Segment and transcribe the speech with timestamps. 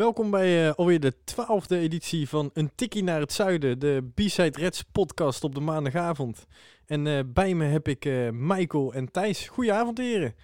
[0.00, 4.58] Welkom bij eh, alweer de twaalfde editie van Een Tikkie naar het Zuiden, de B-Side
[4.58, 6.46] Reds podcast op de maandagavond.
[6.86, 9.48] En eh, bij me heb ik eh, Michael en Thijs.
[9.48, 10.34] Goedenavond heren.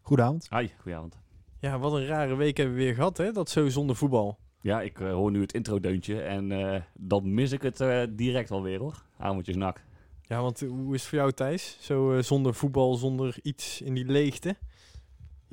[0.00, 0.48] Goedenavond.
[0.50, 1.18] Hi, goedenavond.
[1.58, 4.38] Ja, wat een rare week hebben we weer gehad hè, dat zo zonder voetbal.
[4.60, 8.78] Ja, ik hoor nu het introdeuntje en eh, dan mis ik het eh, direct alweer
[8.78, 9.02] hoor.
[9.18, 9.84] Avondjes nak.
[10.22, 11.76] Ja, want hoe is het voor jou Thijs?
[11.80, 14.56] Zo zonder voetbal, zonder iets in die leegte.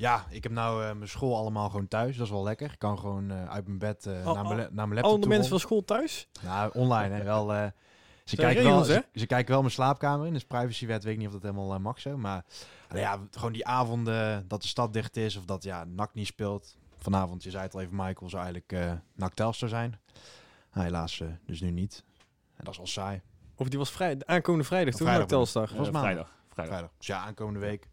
[0.00, 2.16] Ja, ik heb nou eh, mijn school allemaal gewoon thuis.
[2.16, 2.72] Dat is wel lekker.
[2.72, 4.94] Ik kan gewoon eh, uit mijn bed eh, Al- naar, mijn, al- la- naar mijn
[5.00, 6.28] laptop Alle mensen van school thuis?
[6.42, 7.22] Nou, online hè.
[7.24, 7.66] Wel, eh,
[8.24, 9.02] ze, kijken regels, wel, hè?
[9.12, 10.32] ze, ze kijken wel mijn slaapkamer in.
[10.32, 12.16] Dus privacywet weet ik niet of dat helemaal mag zo.
[12.16, 12.44] Maar
[12.88, 15.36] nou ja, gewoon die avonden dat de stad dicht is.
[15.36, 16.76] Of dat ja, NAC niet speelt.
[16.98, 20.00] Vanavond, je zei het al even Michael, zou eigenlijk eh NAC Telstar zijn.
[20.72, 22.04] Nou, helaas eh, dus nu niet.
[22.56, 23.20] En dat is wel saai.
[23.56, 25.62] Of die was vrij, de aankomende vrijdag toen Vrijdag Telstar.
[25.62, 26.00] was maandag.
[26.02, 26.28] vrijdag.
[26.48, 26.74] Vrijdag.
[26.74, 26.90] Vrijdag.
[26.98, 27.88] Dus ja, aankomende week.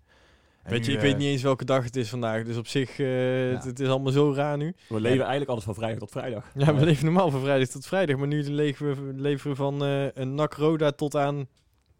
[0.68, 2.44] Weet je, ik weet eh, niet eens welke dag het is vandaag.
[2.44, 4.76] Dus op zich, eh, het, het is allemaal zo raar nu.
[4.90, 6.52] We leven eigenlijk alles van vrijdag tot vrijdag.
[6.56, 8.18] Ja, we leven normaal van vrijdag tot vrijdag.
[8.18, 11.48] Maar nu leven we, leven we van eh, een NAC Roda tot aan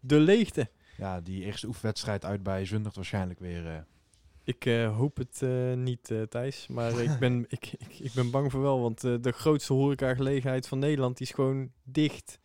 [0.00, 0.70] de leegte.
[0.96, 3.86] Ja, die eerste oefenwedstrijd uit bij Zundert waarschijnlijk weer.
[4.44, 4.64] Ik
[4.96, 5.42] hoop het
[5.76, 6.66] niet, Thijs.
[6.66, 8.80] Maar ik, ben, ik, ik, ik ben bang voor wel.
[8.80, 12.38] Want de grootste horecagelegenheid van Nederland die is gewoon dicht.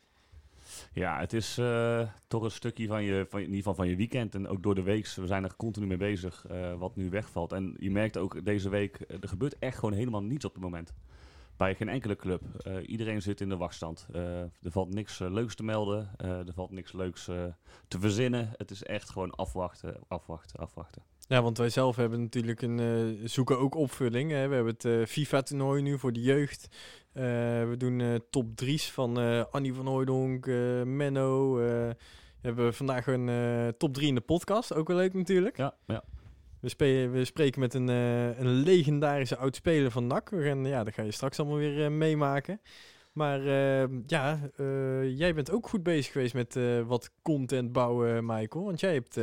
[0.94, 3.95] Ja, het is eh, toch een stukje van je, van, in ieder geval van je
[3.95, 5.08] weekend en ook door de week.
[5.08, 7.52] We zijn er continu mee bezig eh, wat nu wegvalt.
[7.52, 10.64] En je merkt ook deze week, eh, er gebeurt echt gewoon helemaal niets op het
[10.64, 10.94] moment.
[11.58, 12.41] Bij geen enkele club.
[12.86, 14.08] Iedereen zit in de wachtstand.
[14.11, 16.09] Er valt niks leuks te melden.
[16.17, 17.26] Er valt niks leuks
[17.87, 18.53] te verzinnen.
[18.58, 21.02] Het is echt gewoon afwachten, afwachten, afwachten.
[21.27, 24.32] Ja, want wij zelf hebben natuurlijk een, zoeken ook opvulling.
[24.32, 24.48] Hè.
[24.48, 26.67] We hebben het FIFA-toernooi nu voor de jeugd.
[27.14, 27.24] Eh,
[27.70, 31.54] we doen eh, top 3's van eh, Annie van Hooijdonk, eh, Menno.
[31.56, 31.96] we
[32.42, 34.74] hebben vandaag een top 3 in de podcast.
[34.74, 35.58] Ook wel leuk natuurlijk.
[35.58, 36.04] Ja, ja.
[36.60, 40.30] We, spe- we spreken met een, een legendarische oud-speler van NAC.
[40.30, 42.62] We gaan, ja, dat ga je straks allemaal weer meemaken.
[43.12, 43.42] Maar
[44.08, 44.40] ja,
[45.04, 48.66] jij bent ook goed bezig geweest met wat content bouwen, Michael.
[48.66, 49.20] Want jij hebt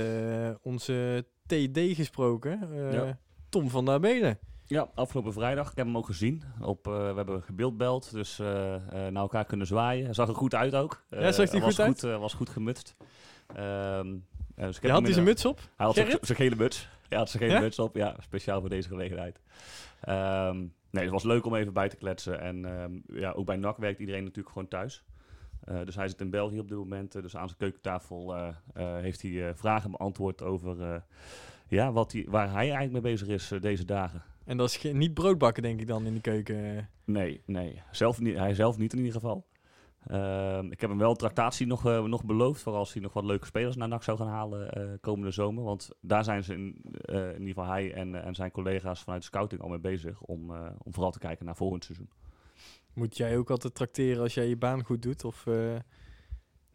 [0.62, 3.18] onze TD gesproken, Ja.
[3.48, 4.38] Tom van der Belen.
[4.70, 5.70] Ja, afgelopen vrijdag.
[5.70, 6.42] Ik heb hem ook gezien.
[6.60, 10.04] Op, eh, we hebben gebeeldbeld, dus eh eh, naar elkaar kunnen zwaaien.
[10.04, 11.02] Hij zag er goed uit ook.
[11.08, 12.00] Ja, zag hij hij goed was uit?
[12.00, 12.96] Goed, was goed gemutst.
[13.46, 13.58] Ehm,
[14.54, 15.60] eh, dus ik heb Je had hij zijn muts op?
[15.76, 16.80] Hij had zijn- gele muts.
[16.80, 17.60] Ja, hij had zijn gele Ja?
[17.60, 17.96] muts op.
[17.96, 19.40] Ja, speciaal voor deze gelegenheid.
[20.00, 20.58] Ehm,
[20.90, 22.40] nee, het was leuk om even bij te kletsen.
[22.40, 25.04] En ehm, ja, ook bij NAC werkt iedereen natuurlijk gewoon thuis.
[25.84, 27.12] Dus hij zit in België op dit moment.
[27.12, 28.34] dus aan zijn keukentafel
[28.74, 31.02] heeft hij vragen beantwoord over
[31.68, 34.22] ja, wat hij, waar hij eigenlijk mee bezig is deze dagen.
[34.44, 36.88] En dat is niet broodbakken, denk ik dan, in de keuken.
[37.04, 37.82] Nee, nee.
[37.90, 39.46] Zelf niet, hij zelf niet in ieder geval.
[40.06, 42.62] Ehm, ik heb hem wel tractatie nog, eh, nog beloofd.
[42.62, 45.64] Voor als hij nog wat leuke spelers naar NAC zou gaan halen eh, komende zomer.
[45.64, 49.02] Want daar zijn ze in, eh, in ieder geval hij en, eh, en zijn collega's
[49.02, 50.20] vanuit de scouting al mee bezig.
[50.20, 52.10] Om, eh, om vooral te kijken naar volgend seizoen.
[52.92, 55.24] Moet jij ook altijd tracteren als jij je baan goed doet?
[55.24, 55.76] Of, eh,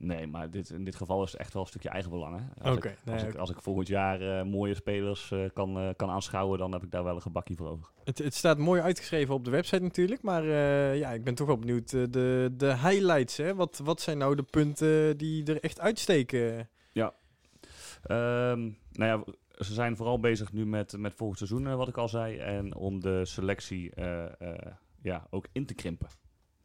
[0.06, 2.40] Nee, maar dit, in dit geval is het echt wel een stukje eigenbelang.
[2.40, 2.70] hè.
[2.70, 3.40] Als, ik, nee, als, ik, oké.
[3.40, 6.92] als ik volgend jaar eh, mooie spelers eh, kan, eh, kan aanschouwen, dan heb ik
[6.92, 7.88] daar wel een gebakje voor over.
[8.04, 10.44] Het, het staat mooi uitgeschreven op de website natuurlijk, maar
[10.96, 11.90] ja, ik ben toch wel benieuwd.
[11.90, 13.56] de, de highlights, hè?
[13.56, 16.70] Wat, wat zijn nou de punten die er echt uitsteken?
[18.04, 18.62] Ehm,
[18.92, 19.34] nou ja,
[19.64, 22.38] ze zijn vooral bezig nu met, met volgend seizoen, wat ik al zei.
[22.38, 23.92] En om de selectie
[25.02, 26.08] ja, ook in te krimpen.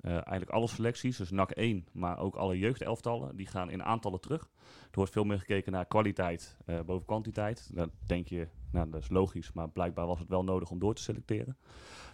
[0.01, 4.21] Eh, eigenlijk alle selecties, dus NAC 1, maar ook alle jeugdelftallen, die gaan in aantallen
[4.21, 4.43] terug.
[4.63, 7.71] Er wordt veel meer gekeken naar kwaliteit eh, boven kwantiteit.
[7.73, 10.95] Dan denk je, nou dat is logisch, maar blijkbaar was het wel nodig om door
[10.95, 11.57] te selecteren.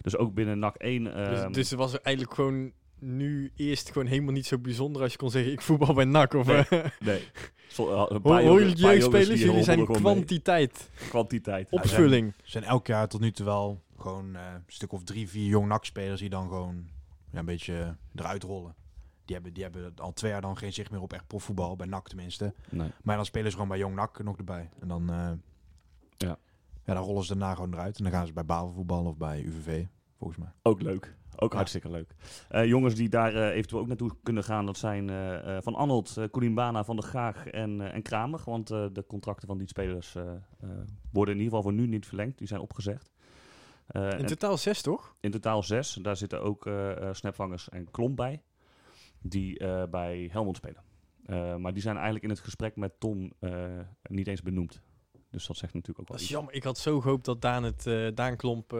[0.01, 1.03] Dus ook binnen NAC 1...
[1.03, 5.01] dus, ehm, dus het was er eigenlijk gewoon nu eerst gewoon helemaal niet zo bijzonder
[5.01, 6.33] als je kon zeggen, ik voetbal bij NAC.
[6.33, 6.63] Of, Nee.
[6.69, 7.21] eh, Nee.
[8.23, 9.41] Hoor jullie jeugdspelers?
[9.41, 10.13] Jullie zijn gewoon mee.
[10.13, 11.67] kwantiteit, Kwantiteit.
[11.71, 12.27] Ja, opvulling.
[12.27, 15.47] Er zijn elk jaar tot nu toe wel gewoon eh, een stuk of drie, vier
[15.47, 16.87] jong NAC-spelers die dan gewoon
[17.31, 18.75] ja, een beetje eruit rollen.
[19.25, 21.87] Die hebben, die hebben al twee jaar dan geen zicht meer op echt profvoetbal, bij
[21.87, 22.53] NAC tenminste.
[22.69, 22.89] Nee.
[23.03, 24.69] Maar dan spelen ze gewoon bij jong NAC nog erbij.
[24.79, 25.31] En dan, eh,
[26.17, 26.37] Ja.
[26.85, 27.97] ja, dan rollen ze daarna gewoon eruit.
[27.97, 29.85] En dan gaan ze bij Bavel voetballen of bij UVV.
[30.17, 30.51] volgens mij.
[30.61, 31.15] Ook leuk.
[31.35, 31.57] Ook Ja.
[31.57, 32.15] hartstikke leuk.
[32.49, 35.75] Eh, jongens die daar eh, eventueel ook naartoe kunnen gaan, dat zijn eh, eh, Van
[35.75, 38.41] Arnold, uh, Koulimbana, Van der Gaag en, eh, en Kramer.
[38.45, 40.69] Want eh, de contracten van die spelers eh, eh,
[41.11, 42.37] worden in ieder geval voor nu niet verlengd.
[42.37, 43.11] Die zijn opgezegd.
[43.87, 45.15] Eh, In totaal zes, toch?
[45.19, 45.93] in totaal zes.
[46.01, 48.41] Daar zitten ook eh eh, Snapvangers en Klomp bij.
[49.21, 50.81] Die bij Helmond spelen.
[51.61, 53.31] Maar die zijn eigenlijk in het gesprek met Tom
[54.09, 54.81] niet eens benoemd.
[55.31, 56.31] Dus dat zegt natuurlijk ook wel Dat is iets.
[56.31, 56.53] jammer.
[56.53, 58.71] Ik had zo gehoopt dat Daan het, Daan Klomp,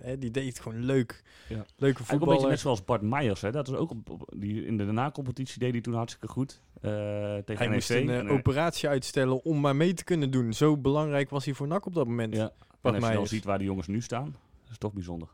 [0.00, 1.22] hè, die deed het gewoon leuk.
[1.48, 1.54] Ja.
[1.54, 1.66] Leuke
[1.98, 3.40] Eigenlijk een beetje net zoals Bart Meijers.
[3.40, 3.50] Hè?
[3.50, 6.62] Dat is ook op, op- die, in de na-competitie deed hij toen hartstikke goed.
[6.80, 7.70] tegen Hij NEC.
[7.70, 10.52] moest een En, operatie uitstellen om maar mee te kunnen doen.
[10.52, 12.34] Zo belangrijk was hij voor NAC op dat moment.
[12.36, 12.52] ja.
[12.84, 15.28] En als je dan ziet waar die jongens nu staan, dat is toch bijzonder.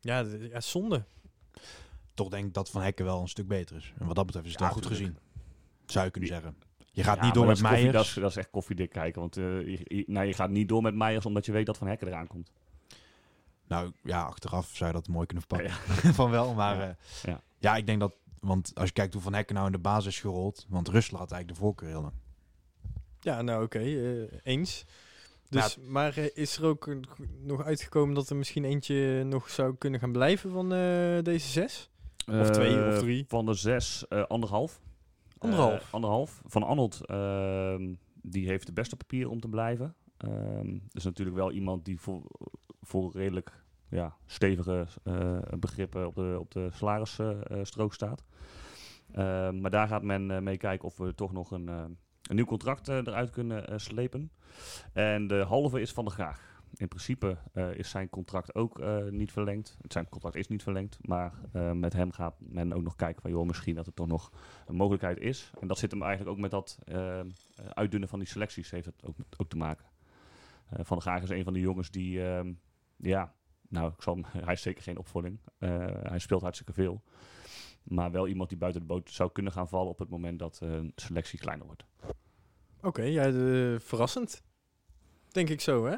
[0.00, 0.24] Ja,
[0.60, 1.04] zonde.
[2.14, 3.92] Toch denk ik dat Van Hekken wel een stuk beter is.
[3.98, 5.18] En wat dat betreft is het Ja, wel goed gezien.
[5.86, 6.56] Zou je kunnen zeggen.
[6.92, 7.96] Je gaat Ja, niet door met koffie- Meijers.
[7.96, 9.20] Dat is, dat is echt koffiedik kijken.
[9.20, 11.76] Want eh, je, je- nou, je gaat niet door met Meijers omdat je weet dat
[11.78, 12.50] Van Hekken eraan komt.
[13.66, 16.14] Nou ja, achteraf zou je dat mooi kunnen Ja, verpakken.
[16.20, 16.82] Van wel, maar Ja.
[16.86, 16.96] ja.
[17.22, 17.40] Ja.
[17.58, 18.14] ja, ik denk dat...
[18.40, 20.66] Want als je kijkt hoe Van Hekken nou in de basis is gerold...
[20.68, 22.12] Want Rusland had eigenlijk de voorkeur heel lang.
[23.20, 24.84] Ja, nou oké, eh, eens.
[25.62, 26.96] Dus, maar eh, is er ook
[27.42, 31.90] nog uitgekomen dat er misschien eentje nog zou kunnen gaan blijven van eh, deze zes?
[32.30, 33.24] Of twee, of Eh, drie?
[33.28, 34.80] Van de zes, eh, anderhalf.
[35.38, 35.88] Anderhalf?
[35.94, 36.42] Anderhalf.
[36.46, 39.94] Van Arnold, ehm, die heeft de beste papieren om te blijven.
[40.16, 42.22] Ehm dat is natuurlijk wel iemand die voor,
[42.80, 48.24] voor redelijk ja, stevige eh, begrippen op de, op de salarisstrook staat.
[49.12, 51.84] Ehm, maar daar gaat men eh, mee kijken of we toch nog een, eh,
[52.28, 54.30] een nieuw contract eh, eruit kunnen eh, slepen.
[54.92, 56.62] En de halve is van de Graag.
[56.74, 59.76] In principe eh, is zijn contract ook niet verlengd.
[59.88, 61.32] Zijn contract is niet verlengd, maar
[61.74, 64.32] met hem gaat men ook nog kijken van joh, misschien dat er toch nog
[64.66, 65.50] een mogelijkheid is.
[65.60, 66.78] En dat zit hem eigenlijk ook met dat
[67.74, 69.86] uitdunnen van die selecties heeft het ook, ook te maken.
[70.70, 72.52] Van der Graag is een van die jongens die, ehm,
[72.96, 73.34] ja,
[73.68, 75.38] nou, ik zal, hij is zeker geen opvolging.
[76.02, 77.02] Hij speelt hartstikke veel.
[77.84, 80.58] Maar wel iemand die buiten de boot zou kunnen gaan vallen op het moment dat
[80.62, 81.84] eh, een selectie kleiner wordt.
[82.82, 84.42] Oké, de- verrassend.
[85.30, 85.96] Denk ik zo, hè?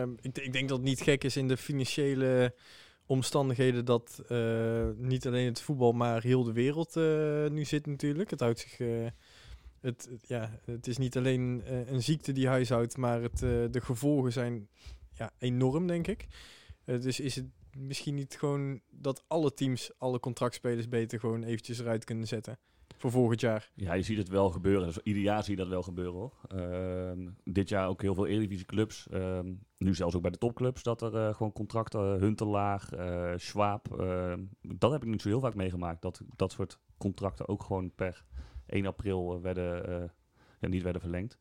[0.00, 2.54] Ehm, ik, ik denk dat het niet gek is in de financiële
[3.06, 8.30] omstandigheden dat eh, niet alleen het voetbal, maar heel de wereld eh, nu zit natuurlijk.
[8.30, 8.80] Het houdt zich...
[8.80, 9.06] eh,
[9.80, 13.80] het, ja, het is niet alleen eh, een ziekte die huishoudt, maar het, eh, de
[13.80, 14.68] gevolgen zijn
[15.12, 16.26] ja, enorm, denk ik.
[16.84, 17.46] Eh, dus is het
[17.78, 22.58] misschien niet gewoon dat alle teams, alle contractspelers beter gewoon eventjes eruit kunnen zetten
[22.96, 23.70] voor volgend jaar?
[23.74, 24.86] Ja, je ziet het wel gebeuren.
[24.86, 26.34] Dus ieder jaar zie je dat wel gebeuren hoor.
[26.48, 29.08] Ehm, dit jaar ook heel veel Eredivisie clubs.
[29.10, 34.00] Ehm, nu zelfs ook bij de topclubs dat er eh, gewoon contracten, Huntelaar, eh Schwab.
[34.00, 36.02] ehm, dat heb ik niet zo heel vaak meegemaakt.
[36.02, 38.24] Dat dat soort contracten ook gewoon per
[38.66, 40.08] 1 april eh, werden, eh,
[40.60, 41.38] ja, niet werden verlengd.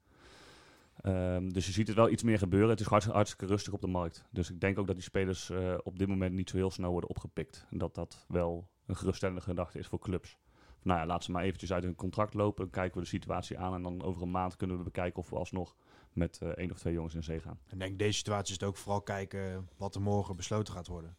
[1.05, 2.69] Ehm, dus je ziet het wel iets meer gebeuren.
[2.69, 4.25] Het is hartstikke, rustig op de markt.
[4.31, 6.91] Dus ik denk ook dat die spelers eh, op dit moment niet zo heel snel
[6.91, 7.65] worden opgepikt.
[7.69, 10.37] En dat dat wel een geruststellende gedachte is voor clubs
[10.85, 12.69] nou ja, laat ze maar eventjes uit hun contract lopen.
[12.69, 13.73] Kijken we de situatie aan.
[13.73, 15.75] En dan over een maand kunnen we bekijken of we alsnog
[16.13, 17.59] met eh één of twee jongens in zee gaan.
[17.67, 21.15] En denk deze situatie is het ook vooral kijken wat er morgen besloten gaat worden.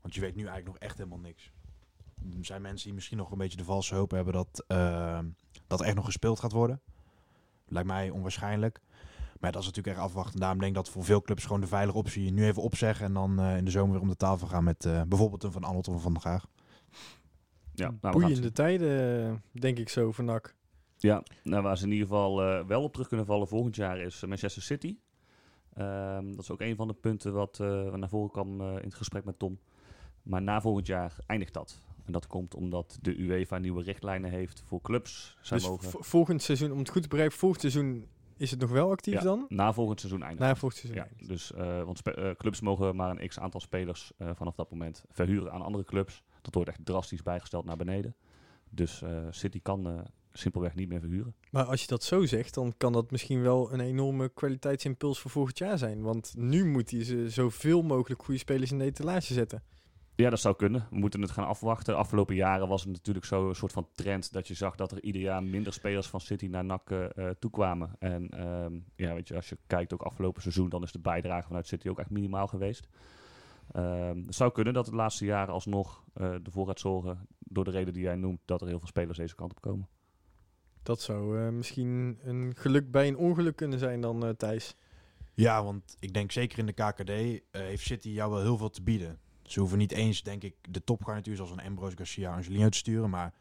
[0.00, 1.52] Want je weet nu eigenlijk nog echt helemaal niks.
[2.38, 5.18] Er zijn mensen die misschien nog een beetje de valse hoop hebben dat, eh,
[5.66, 6.80] dat echt nog gespeeld gaat worden.
[7.66, 8.80] Lijkt mij onwaarschijnlijk.
[9.40, 10.40] Maar dat is natuurlijk echt afwachten.
[10.40, 13.06] Daarom denk ik dat voor veel clubs gewoon de veilige optie nu even opzeggen.
[13.06, 15.52] En dan eh, in de zomer weer om de tafel gaan met eh, bijvoorbeeld een
[15.52, 16.46] Van Arnold of Van der Graag.
[17.74, 20.54] Ja, nou, we gaan het Boeiende tijden, eh, denk ik zo, voor NAC.
[20.98, 24.00] Ja, nou, waar ze in ieder geval eh, wel op terug kunnen vallen volgend jaar
[24.00, 24.96] is Manchester City.
[25.74, 28.84] Ehm, dat is ook een van de punten wat eh, naar voren kwam eh, in
[28.84, 29.58] het gesprek met Tom.
[30.22, 31.78] Maar na volgend jaar eindigt dat.
[32.04, 35.36] En dat komt omdat de UEFA nieuwe richtlijnen heeft voor clubs.
[35.42, 38.70] Zij Dus mogen volgend seizoen, om het goed te begrijpen, volgend seizoen is het nog
[38.70, 39.46] wel actief ja, dan?
[39.48, 40.42] na volgend seizoen eindigt.
[40.48, 41.04] Na volgend seizoen.
[41.18, 44.70] Ja, dus, eh, want eh, clubs mogen maar een x aantal spelers eh, vanaf dat
[44.70, 46.22] moment verhuren aan andere clubs.
[46.42, 48.14] Dat wordt echt drastisch bijgesteld naar beneden.
[48.70, 51.34] Dus City kan simpelweg niet meer verhuren.
[51.50, 55.30] Maar als je dat zo zegt, dan kan dat misschien wel een enorme kwaliteitsimpuls voor
[55.30, 56.02] volgend jaar zijn.
[56.02, 59.62] Want nu moet hij ze zoveel mogelijk goede spelers in de etalage zetten.
[60.16, 60.86] Ja, dat zou kunnen.
[60.90, 61.92] We moeten het gaan afwachten.
[61.92, 64.92] De afgelopen jaren was het natuurlijk zo een soort van trend dat je zag dat
[64.92, 67.90] er ieder jaar minder spelers van City naar NAC eh, toekwamen.
[67.98, 71.46] En ehm, ja, weet je, als je kijkt ook afgelopen seizoen, dan is de bijdrage
[71.46, 72.88] vanuit City ook echt minimaal geweest.
[73.72, 77.64] Ehm, het zou kunnen dat het de laatste jaren alsnog eh ervoor gaat zorgen, door
[77.64, 79.88] de reden die jij noemt, dat er heel veel spelers deze kant op komen.
[80.82, 84.74] Dat zou eh, misschien een geluk bij een ongeluk kunnen zijn dan, eh, Thijs.
[85.34, 88.70] Ja, want ik denk zeker in de KKD eh, heeft City jou wel heel veel
[88.70, 89.18] te bieden.
[89.46, 93.10] Ze hoeven niet eens, denk ik, de topgarnituur zoals een Ambrose Garcia, Angelino te sturen.
[93.10, 93.34] Maar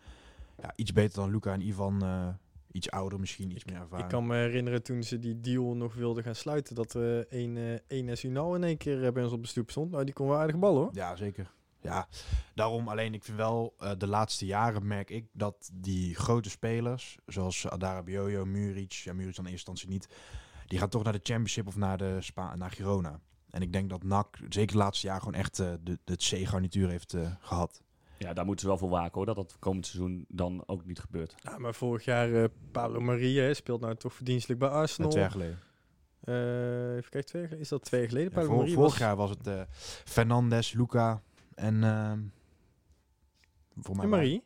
[0.61, 2.27] ja, iets beter dan Luca en Ivan, eh,
[2.71, 4.03] iets ouder misschien, iets meer ervaren.
[4.03, 7.57] Ik kan me herinneren toen ze die deal nog wilden gaan sluiten, dat er een,
[7.57, 9.91] eh een Unal in één keer eh, bij ons op de stoep stond.
[9.91, 10.89] Nou, die kon wel aardig ballen hoor.
[10.93, 11.53] Ja, zeker.
[11.81, 12.07] Ja,
[12.53, 17.17] daarom alleen, ik vind wel, eh, de laatste jaren merk ik dat die grote spelers,
[17.25, 20.07] zoals Adara Bioyo, Muric, ja, Muric dan in eerste instantie niet,
[20.67, 23.19] die gaan toch naar de Championship of naar, de Spa naar Girona.
[23.55, 26.89] En ik denk dat NAC, zeker de laatste jaar, gewoon echt eh, de, de C-garnituur
[26.89, 27.83] heeft eh, gehad.
[28.17, 30.99] Ja, daar moeten ze wel voor waken hoor, dat dat komend seizoen dan ook niet
[30.99, 31.35] gebeurt.
[31.37, 35.09] Ja, maar vorig jaar eh Pablo Maria hè, speelt nou toch verdienstelijk bij Arsenal.
[35.09, 35.59] twee jaar geleden.
[36.21, 38.31] Eh, even kijken, twee, jaar- is dat twee jaar geleden?
[38.31, 39.61] Ja, Maria vorig was- jaar was het eh
[40.05, 41.21] Fernandes, Luca
[41.55, 41.83] en...
[41.83, 42.19] ehm
[43.75, 44.43] voor mij en Marie?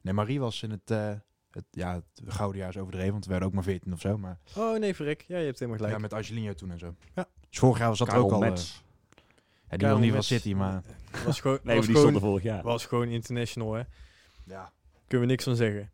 [0.00, 1.12] Nee, Marie was in het, eh,
[1.50, 4.18] het, ja, het gouden jaar is overdreven, want we werden ook maar 14 of zo.
[4.18, 5.24] Maar Oh nee, verrek.
[5.28, 5.96] Ja, je hebt helemaal gelijk.
[5.96, 6.94] ja, met Angelino toen en zo.
[7.14, 7.28] Ja.
[7.52, 8.42] Dus vorig jaar was dat Karel ook al...
[8.42, 8.74] eh, Metz.
[8.74, 8.80] ja,
[9.68, 10.22] die Karel wil niet van.
[10.22, 10.82] City, maar...
[11.24, 12.62] was gewoon, Nee, was die gewoon, stond vorig jaar.
[12.62, 13.82] was gewoon international, hè.
[14.44, 14.72] Ja.
[15.06, 15.90] Kunnen we niks van zeggen.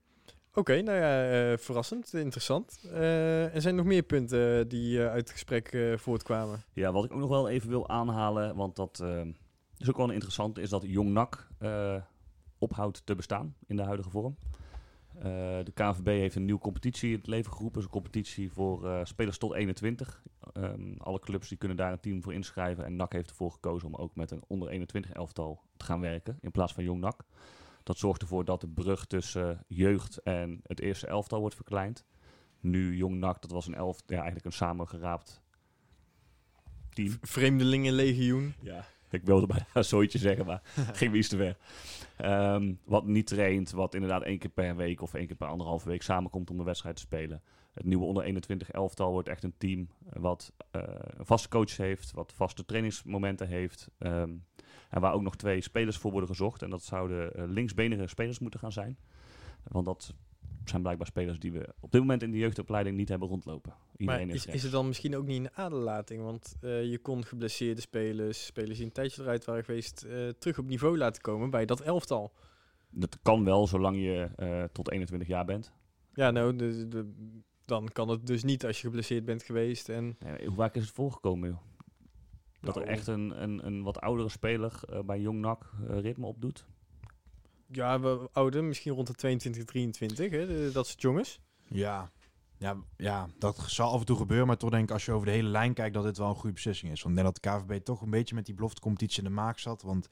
[0.54, 2.78] Oké, nou ja, eh, verrassend, interessant.
[2.92, 6.64] Eh, er zijn nog meer punten die eh, uit het gesprek eh, voortkwamen.
[6.72, 9.20] Ja, wat ik ook nog wel even wil aanhalen, want dat eh,
[9.76, 11.94] is ook wel een interessante, is dat Jong NAC eh,
[12.58, 14.36] ophoudt te bestaan in de huidige vorm.
[15.18, 15.24] Eh,
[15.64, 17.72] de KNVB heeft een nieuwe competitie in het leven geroepen.
[17.72, 20.22] Dat is een competitie voor eh, spelers tot 21.
[20.52, 22.84] Ehm, alle clubs die kunnen daar een team voor inschrijven.
[22.84, 26.38] En NAC heeft ervoor gekozen om ook met een onder 21 elftal te gaan werken
[26.40, 27.24] in plaats van Jong NAC.
[27.82, 32.04] Dat zorgt ervoor dat de brug tussen eh, jeugd en het eerste elftal wordt verkleind.
[32.60, 35.42] Nu Jong NAC, dat was een elf, ja, eigenlijk een samengeraapt
[36.90, 37.18] team.
[37.20, 38.54] Vreemdelingenlegioen.
[38.60, 40.62] Ja, ik wilde bijna zooitje zeggen, maar
[40.92, 41.56] ging iets te ver.
[42.16, 45.88] Ehm, wat niet traint, wat inderdaad één keer per week of één keer per anderhalve
[45.88, 47.42] week samenkomt om een wedstrijd te spelen.
[47.72, 50.82] Het nieuwe onder 21 elftal wordt echt een team eh, wat eh,
[51.16, 53.88] een vaste coach heeft, wat vaste trainingsmomenten heeft.
[53.98, 54.32] ehm,
[54.90, 56.62] en waar ook nog twee spelers voor worden gezocht.
[56.62, 58.98] En dat zouden eh, linksbenige spelers moeten gaan zijn.
[59.62, 60.14] Want dat
[60.64, 63.74] zijn blijkbaar spelers die we op dit moment in de jeugdopleiding niet hebben rondlopen.
[63.98, 66.22] Iedereen Maar is, het dan misschien ook niet een aderlating?
[66.22, 70.58] Want eh, je kon geblesseerde spelers, spelers die een tijdje eruit waren geweest, eh, terug
[70.58, 72.32] op niveau laten komen bij dat elftal.
[72.90, 75.72] Dat kan wel, zolang je eh, tot 21 jaar bent.
[76.14, 77.12] Ja, nou, de, de-
[77.64, 79.88] dan kan het dus niet als je geblesseerd bent geweest.
[79.88, 81.58] En Nee, hoe vaak is het voorgekomen, joh?
[82.60, 86.26] Dat er Nou, echt een, een, een wat oudere speler eh, bij Jong NAC ritme
[86.26, 86.66] opdoet?
[87.70, 91.40] ja, we ouder, misschien rond de 22, 23, hè, de- dat soort jongens.
[91.68, 92.10] Ja.
[92.58, 94.46] Ja, ja, dat zal af en toe gebeuren.
[94.46, 96.34] Maar toch denk ik als je over de hele lijn kijkt dat dit wel een
[96.34, 97.02] goede beslissing is.
[97.02, 99.82] Want denk dat de KVB toch een beetje met die beloftecompetitie in de maak zat.
[99.82, 100.08] Want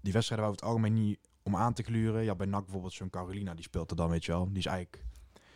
[0.00, 2.24] die wedstrijden waren over het algemeen niet om aan te gluren.
[2.24, 4.48] Ja, bij NAC bijvoorbeeld zo'n Carolina, die speelt er dan, weet je wel.
[4.48, 5.04] Die is eigenlijk,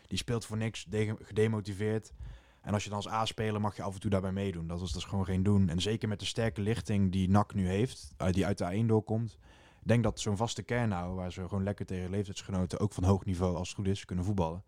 [0.07, 2.13] die speelt voor niks, de- gedemotiveerd.
[2.61, 4.67] En als je dan als A-speler mag je af en toe daarbij meedoen.
[4.67, 5.69] Dat is, dat is gewoon geen doen.
[5.69, 9.39] En zeker met de sterke lichting die NAC nu heeft, die uit de A1 doorkomt.
[9.81, 13.05] Ik denk dat zo'n vaste kern nou, waar ze gewoon lekker tegen leeftijdsgenoten, ook van
[13.05, 14.65] hoog niveau als het goed is, kunnen voetballen.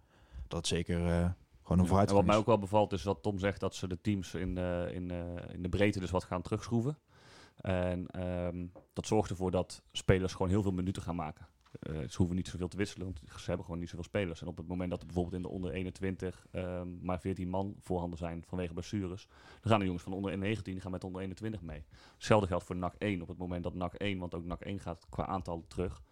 [0.48, 1.30] Dat zeker eh,
[1.66, 4.00] gewoon een en wat mij ook wel bevalt is wat Tom zegt, dat ze de
[4.00, 6.98] teams in, eh, in, eh, in de breedte dus wat gaan terugschroeven.
[7.56, 11.46] En ehm, dat zorgt ervoor dat spelers gewoon heel veel minuten gaan maken.
[11.80, 14.40] Eh, ze hoeven niet zoveel te wisselen, want ze hebben gewoon niet zoveel spelers.
[14.40, 17.76] En op het moment dat er bijvoorbeeld in de onder 21 ehm, maar 14 man
[17.80, 19.28] voorhanden zijn vanwege blessures,
[19.60, 21.84] dan gaan de jongens van onder 19 die gaan met onder 21 mee.
[22.14, 23.22] Hetzelfde geldt voor NAC 1.
[23.22, 26.02] Op het moment dat NAC 1, want ook NAC 1 gaat qua aantal terug,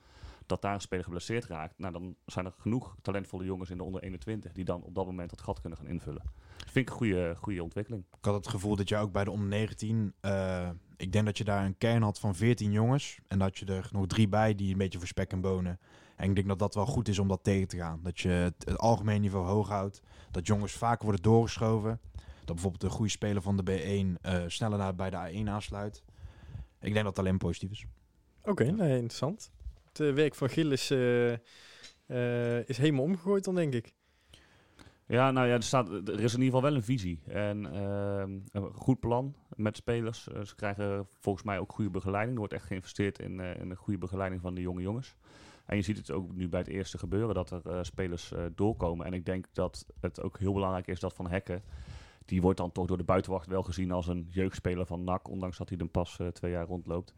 [0.47, 3.83] dat daar een speler geblesseerd raakt, nou, dan zijn er genoeg talentvolle jongens in de
[3.83, 6.23] onder 21 die dan op dat moment dat gat kunnen gaan invullen.
[6.57, 8.05] Dat vind ik een goede, goede ontwikkeling.
[8.19, 11.39] Ik had het gevoel dat je ook bij de onder 19, eh, ik denk dat
[11.39, 13.19] je daar een kern had van 14 jongens.
[13.27, 15.79] En dat je er nog drie bij die een beetje voor spek en bonen.
[16.17, 18.01] En ik denk dat dat wel goed is om dat tegen te gaan.
[18.03, 20.03] Dat je het, het algemeen niveau hoog houdt.
[20.31, 22.01] Dat jongens vaak worden doorgeschoven.
[22.45, 26.03] Dat bijvoorbeeld een goede speler van de B1 eh, sneller naar, bij de A1 aansluit.
[26.81, 27.87] Ik denk dat het alleen positief is.
[28.43, 29.51] Oké, nee, interessant.
[29.99, 31.33] Het eh, werk van Gilles eh,
[32.07, 33.95] eh, is helemaal omgegooid dan, denk ik.
[35.07, 37.23] Ja, nou ja, er, staat, er is in ieder geval wel een visie.
[37.27, 40.23] En ehm, een goed plan met spelers.
[40.43, 42.33] Ze krijgen volgens mij ook goede begeleiding.
[42.33, 45.17] Er wordt echt geïnvesteerd in, in een goede begeleiding van de jonge jongens.
[45.67, 49.07] En je ziet het ook nu bij het eerste gebeuren dat er spelers doorkomen.
[49.07, 51.63] En ik denk dat het ook heel belangrijk is dat Van Hekken...
[52.25, 55.29] die wordt dan toch door de buitenwacht wel gezien als een jeugdspeler van NAC...
[55.29, 57.15] ondanks dat hij er pas eh, twee jaar rondloopt.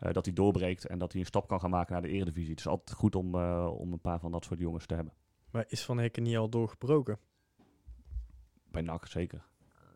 [0.00, 2.50] Eh, dat hij doorbreekt en dat hij een stap kan gaan maken naar de eredivisie.
[2.50, 5.12] Het is altijd goed om, eh, om een paar van dat soort jongens te hebben.
[5.50, 7.18] Maar is Van Hekken niet al doorgebroken?
[8.70, 9.44] Bij NAC zeker.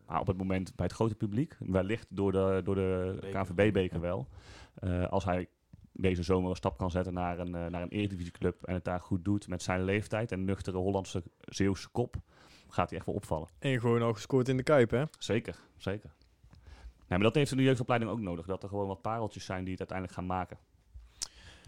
[0.06, 3.44] Maar op het moment bij het grote publiek, wellicht door de, door de Beker.
[3.44, 4.28] KNVB-beker wel.
[4.74, 5.48] Eh, als hij
[5.92, 9.24] deze zomer een stap kan zetten naar een, naar een eredivisieclub en het daar goed
[9.24, 12.16] doet met zijn leeftijd en nuchtere Hollandse Zeeuwse kop,
[12.74, 13.48] gaat hij echt wel opvallen.
[13.58, 15.04] En gewoon al gescoord in de Kuip, hè?
[15.18, 16.10] Zeker, zeker.
[17.08, 18.46] Nee, maar dat heeft de jeugdopleiding ook nodig.
[18.46, 20.58] Dat er gewoon wat pareltjes zijn die het uiteindelijk gaan maken.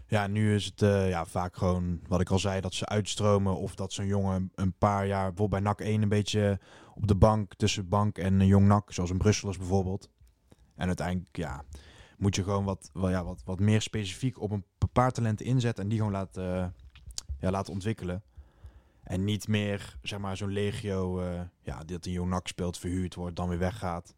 [0.07, 3.57] Ja, nu is het eh, ja, vaak gewoon wat ik al zei, dat ze uitstromen.
[3.57, 6.59] Of dat zo'n jongen een paar jaar, bijvoorbeeld bij NAC 1, een beetje
[6.95, 10.09] op de bank, tussen bank en een jong NAC, zoals een Brusselers bijvoorbeeld.
[10.75, 11.63] En uiteindelijk, ja,
[12.17, 15.83] moet je gewoon wat, wel, ja, wat, wat meer specifiek op een paar talenten inzetten
[15.83, 16.67] en die gewoon laten, eh,
[17.39, 18.23] ja, laten ontwikkelen.
[19.07, 23.15] En niet meer, zeg maar, zo'n legio, eh, ja, dat een jong NAC speelt, verhuurd
[23.15, 24.15] wordt, dan weer weggaat.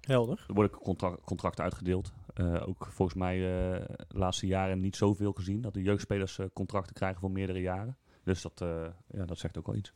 [0.00, 0.44] Helder.
[0.48, 2.12] Er worden contract, contracten uitgedeeld.
[2.34, 6.46] Eh, ook volgens mij eh, de laatste jaren niet zoveel gezien dat de jeugdspelers eh,
[6.52, 7.96] contracten krijgen voor meerdere jaren.
[8.24, 9.92] Dus dat, eh, ja, dat zegt ook wel iets.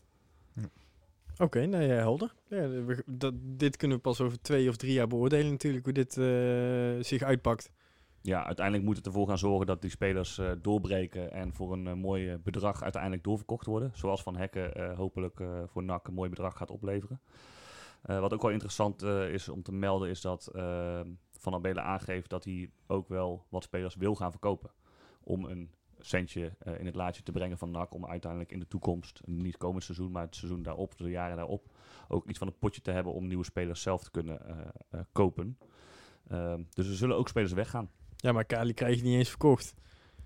[1.38, 2.34] Oké, nou ja, helder.
[2.48, 5.94] Ja, we- dat, dit kunnen we pas over twee of drie jaar beoordelen natuurlijk, hoe
[5.94, 7.70] dit eh, zich uitpakt.
[8.22, 11.86] Ja, uiteindelijk moet het ervoor gaan zorgen dat die spelers eh, doorbreken en voor een
[11.86, 13.90] eh, mooi eh, bedrag uiteindelijk doorverkocht worden.
[13.94, 17.20] Zoals Van Hekken hopelijk voor NAC een mooi bedrag gaat opleveren.
[18.02, 20.50] Wat ook wel interessant is om te melden is dat
[21.38, 24.70] Van Abelen aangeeft dat hij ook wel wat spelers wil gaan verkopen.
[25.20, 29.20] Om een centje in het laadje te brengen van NAC om uiteindelijk in de toekomst,
[29.26, 31.72] niet komend seizoen, maar het seizoen daarop, de jaren daarop,
[32.08, 34.40] ook iets van een potje te hebben om nieuwe spelers zelf te kunnen
[35.12, 35.58] kopen.
[36.28, 37.90] Ehm, dus er zullen ook spelers weggaan.
[38.20, 39.74] Ja, maar Kali krijg je niet eens verkocht.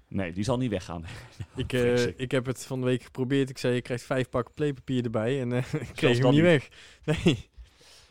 [0.08, 1.04] Nee, die zal niet weggaan.
[1.56, 2.30] Ik, eh, ik.
[2.30, 3.50] heb het van de week geprobeerd.
[3.50, 5.40] Ik zei, je krijgt vijf pakken playpapier erbij.
[5.40, 6.68] En eh, ik kreeg hem niet weg.
[7.04, 7.50] Nee.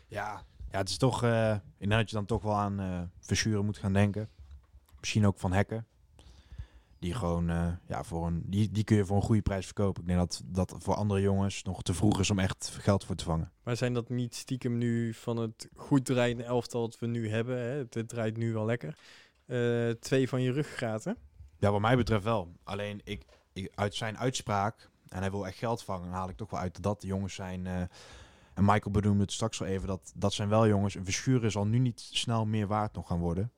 [0.08, 3.02] Ja, ja het is toch, eh ik denk dat je dan toch wel aan eh
[3.20, 4.30] Verschuren moet gaan denken.
[5.00, 5.88] Misschien ook van Hekken.
[7.00, 10.02] Die gewoon, eh, ja, voor een, die, die kun je voor een goede prijs verkopen.
[10.02, 13.16] Ik denk dat dat voor andere jongens nog te vroeg is om echt geld voor
[13.16, 13.52] te vangen.
[13.64, 17.58] Maar zijn dat niet stiekem nu van het goed draaiende elftal dat we nu hebben?
[17.58, 17.78] Hè?
[17.78, 18.98] Het, het draait nu wel lekker.
[19.46, 21.18] Eh, twee van je ruggraten.
[21.58, 22.52] Ja, wat mij betreft wel.
[22.64, 26.38] Alleen ik, ik, uit zijn uitspraak, en hij wil echt geld vangen, dan haal ik
[26.38, 27.68] toch wel uit dat de jongens zijn.
[27.68, 27.82] eh,
[28.54, 30.96] en Michael benoemde het straks al even, dat, dat zijn wel jongens.
[30.96, 33.52] Een Verschuren zal nu niet snel meer waard nog gaan worden.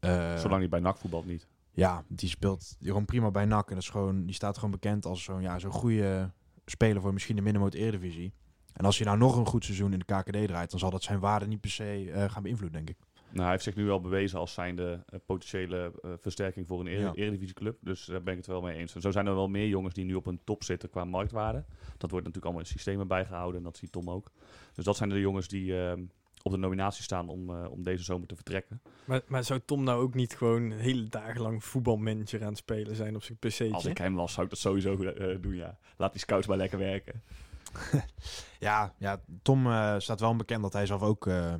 [0.00, 1.46] Eh, Zolang hij bij NAC voetbalt niet.
[1.70, 3.68] Ja, die speelt gewoon prima bij NAC.
[3.68, 6.30] En dat is gewoon, die staat gewoon bekend als zo'n ja, zo'n goede
[6.66, 8.32] speler voor misschien de middenmoot Eredivisie.
[8.72, 11.02] En als hij nou nog een goed seizoen in de KKD draait, dan zal dat
[11.02, 13.06] zijn waarde niet per se eh, gaan beïnvloeden, denk ik.
[13.30, 16.86] Nou, hij heeft zich nu wel bewezen als zijnde uh, potentiële uh, versterking voor een
[16.86, 17.76] eredivisieclub.
[17.80, 18.94] Dus daar ben ik het wel mee eens.
[18.94, 21.64] En zo zijn er wel meer jongens die nu op een top zitten qua marktwaarde.
[21.96, 24.30] Dat wordt natuurlijk allemaal in systemen bijgehouden en dat ziet Tom ook.
[24.74, 25.92] Dus dat zijn de jongens die eh,
[26.42, 28.82] op de nominatie staan om, uh, om deze zomer te vertrekken.
[29.04, 32.96] Maar, maar zou Tom nou ook niet gewoon hele dagen lang voetbalmanager aan het spelen
[32.96, 33.72] zijn op zijn pc'tje?
[33.72, 35.78] Als ik hem was, zou ik dat sowieso uh, doen, ja.
[35.96, 37.22] Laat die scouts maar lekker werken.
[38.58, 41.54] ja, ja, Tom uh, staat wel bekend dat hij zelf ook uh,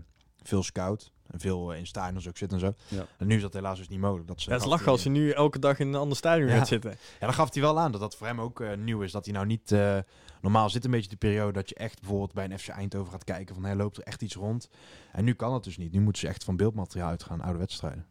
[0.49, 1.13] veel scout.
[1.31, 2.75] En veel in stadions ook zit en zo.
[2.89, 3.07] Ja.
[3.19, 4.29] En nu is dat helaas dus niet mogelijk.
[4.29, 6.57] Dat ja, het is lachen als hij nu elke dag in een ander stadion Ja.
[6.57, 6.91] gaat zitten.
[6.91, 9.13] Ja, dan gaf hij wel aan dat dat voor hem ook uh, nieuw is.
[9.13, 9.71] Dat hij nou niet...
[9.73, 9.99] Uh,
[10.41, 13.25] normaal zit een beetje de periode dat je echt bijvoorbeeld bij een FC Eindhoven gaat
[13.25, 13.65] kijken van...
[13.65, 14.69] Hij loopt er echt iets rond.
[15.13, 15.93] En nu kan dat dus niet.
[15.93, 18.07] Nu moeten ze echt van beeldmateriaal uitgaan, oude wedstrijden.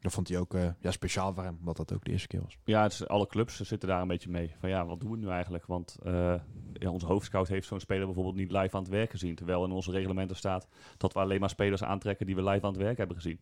[0.00, 2.40] Dat vond hij ook uh, ja, speciaal voor hem, omdat dat ook de eerste keer
[2.42, 2.58] was.
[2.64, 4.54] Ja, het is, alle clubs zitten daar een beetje mee.
[4.60, 5.66] Van ja, wat doen we nu eigenlijk?
[5.66, 6.34] Want uh,
[6.72, 9.34] ja, onze hoofdscout heeft zo'n speler bijvoorbeeld niet live aan het werk gezien.
[9.34, 12.72] Terwijl in onze reglementen staat dat we alleen maar spelers aantrekken die we live aan
[12.72, 13.40] het werk hebben gezien.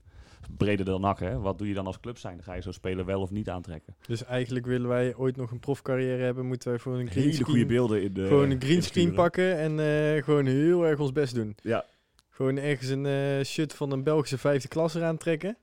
[0.56, 1.38] Breder dan nak, hè?
[1.38, 2.34] Wat doe je dan als club zijn?
[2.34, 3.96] Dan ga je zo'n speler wel of niet aantrekken.
[4.06, 7.46] Dus eigenlijk willen wij ooit nog een profcarrière hebben, moeten wij voor een green screen,
[7.46, 8.26] goede beelden in de.
[8.26, 11.56] gewoon een green screen pakken en uh, gewoon heel erg ons best doen.
[11.62, 11.84] Ja.
[12.28, 15.56] Gewoon ergens een uh, shirt van een Belgische vijfde klasse aantrekken.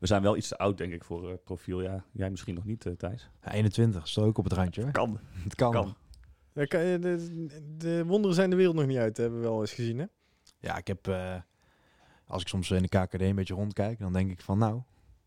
[0.00, 1.82] We zijn wel iets te oud, denk ik, voor uh, profiel.
[1.82, 3.30] Ja, jij misschien nog niet, uh, Thijs.
[3.44, 4.84] Ja, 21, staat ook op het randje.
[4.84, 4.90] Hè?
[4.90, 5.20] Kan.
[5.32, 5.72] Het kan.
[5.72, 5.96] kan.
[6.52, 6.66] Ja,
[6.98, 10.04] de, de, wonderen zijn de wereld nog niet uit, hebben we wel eens gezien, hè?
[10.58, 11.06] Ja, ik heb...
[11.08, 11.36] Uh,
[12.30, 14.82] als ik soms in de KKD een beetje rondkijk, dan denk ik van nou,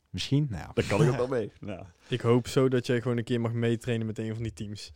[0.09, 0.47] misschien.
[0.49, 0.71] Nou, ja.
[0.73, 1.51] Daar kan ik ook wel mee.
[1.59, 1.85] Nou.
[2.07, 4.91] Ik hoop zo dat jij gewoon een keer mag meetrainen met een van die teams.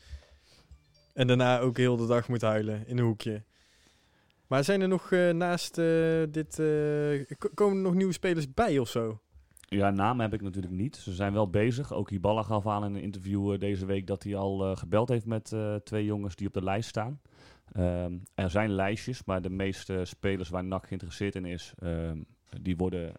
[1.14, 3.44] En daarna ook heel de dag moet huilen in een hoekje.
[4.48, 6.60] Maar zijn er nog uh, naast uh, dit...
[6.60, 9.22] Uh, komen er nog nieuwe spelers bij of zo?
[9.70, 10.96] Ja, namen heb ik natuurlijk niet.
[10.96, 11.94] Ze zijn wel bezig.
[11.94, 15.10] Ook Hiballa gaf aan in een interview uh, deze week dat hij al uh, gebeld
[15.10, 17.22] heeft met uh, twee jongens die op de lijst staan.
[17.78, 22.26] Um, er zijn lijstjes, maar de meeste spelers waar NAC geïnteresseerd in is, um,
[22.62, 23.14] die, worden,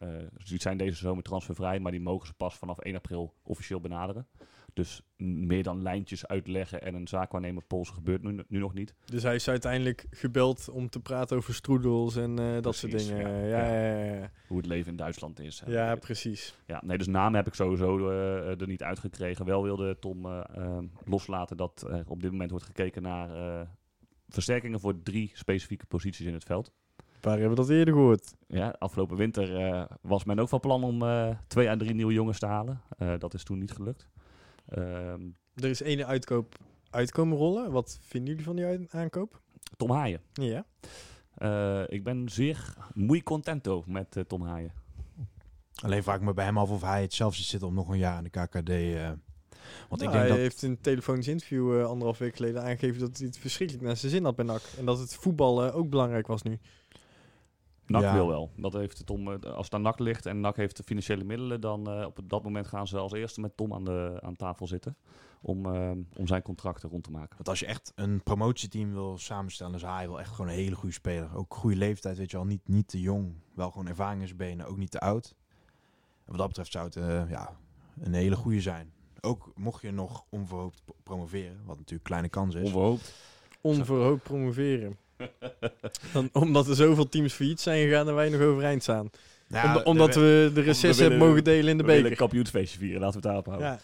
[0.48, 4.26] die zijn deze zomer transfervrij, maar die mogen ze pas vanaf 1 april officieel benaderen.
[4.78, 8.94] Dus meer dan lijntjes uitleggen en een zaakwaarnemer polsen gebeurt nu, nu, nog niet.
[9.04, 13.18] Dus hij is uiteindelijk gebeld om te praten over stroedels en uh, dat precies, soort
[13.18, 13.46] dingen.
[13.46, 15.62] Ja ja, ja, Hoe het leven in Duitsland is.
[15.66, 16.54] Ja, ja precies.
[16.66, 19.44] Ja, nee, dus namen heb ik sowieso uh, er niet uitgekregen.
[19.44, 23.66] Wel wilde Tom uh, loslaten dat er op dit moment wordt gekeken naar
[24.28, 26.72] versterkingen voor drie specifieke posities in het veld.
[27.20, 28.34] Waar hebben we dat eerder gehoord?
[28.46, 31.04] Ja, afgelopen winter was men ook van plan om
[31.46, 32.80] twee à drie nieuwe jongens te halen.
[33.18, 34.08] Dat is toen niet gelukt.
[34.76, 36.56] Um, er is één uitkoop
[36.90, 37.70] uitkomen rollen.
[37.70, 39.40] Wat vinden jullie van die aankoop?
[39.76, 40.20] Tom Haaien.
[40.32, 40.66] Ja.
[41.86, 44.72] ik ben zeer muy contento met Tom Haaien.
[45.82, 47.88] Alleen vraag ik me bij hem af of hij het zelf ziet zitten om nog
[47.88, 48.68] een jaar in de KKD...
[48.68, 49.10] eh,
[49.88, 50.36] want ik Nou, denk hij dat...
[50.36, 53.96] heeft in een telefonisch interview eh, anderhalf week geleden aangegeven dat hij het verschrikkelijk naar
[53.96, 54.62] zijn zin had bij NAC.
[54.78, 56.58] En dat het voetbal eh, ook belangrijk was nu.
[57.88, 58.12] NAC Ja.
[58.14, 58.50] wil wel.
[58.56, 61.24] Dat heeft het om, eh, als het aan NAC ligt en NAC heeft de financiële
[61.24, 64.36] middelen, dan eh, op dat moment gaan ze als eerste met Tom aan, de, aan
[64.36, 64.96] tafel zitten.
[65.42, 67.36] Om, eh, om zijn contracten rond te maken.
[67.36, 70.74] Want als je echt een promotieteam wil samenstellen, is hij wel echt gewoon een hele
[70.76, 71.36] goede speler.
[71.36, 72.46] Ook goede leeftijd, weet je wel.
[72.46, 75.34] Niet, niet te jong, wel gewoon ervaring in zijn benen, ook niet te oud.
[76.24, 77.56] En wat dat betreft zou het eh, ja,
[78.00, 78.92] een hele goede zijn.
[79.20, 82.64] Ook mocht je nog onverhoopt pro- promoveren, wat natuurlijk kleine kans is.
[82.64, 83.14] Onverhoopt.
[83.60, 84.96] Onverhoopt promoveren.
[86.12, 89.10] Dan, omdat er zoveel teams failliet zijn gegaan en wij nog overeind staan.
[89.48, 92.16] Nou Om- omdat we de recess willen- hebben mogen delen in de We beker.
[92.16, 93.68] kampioensfeestje vieren, laten we het daarop houden.
[93.68, 93.78] Ja.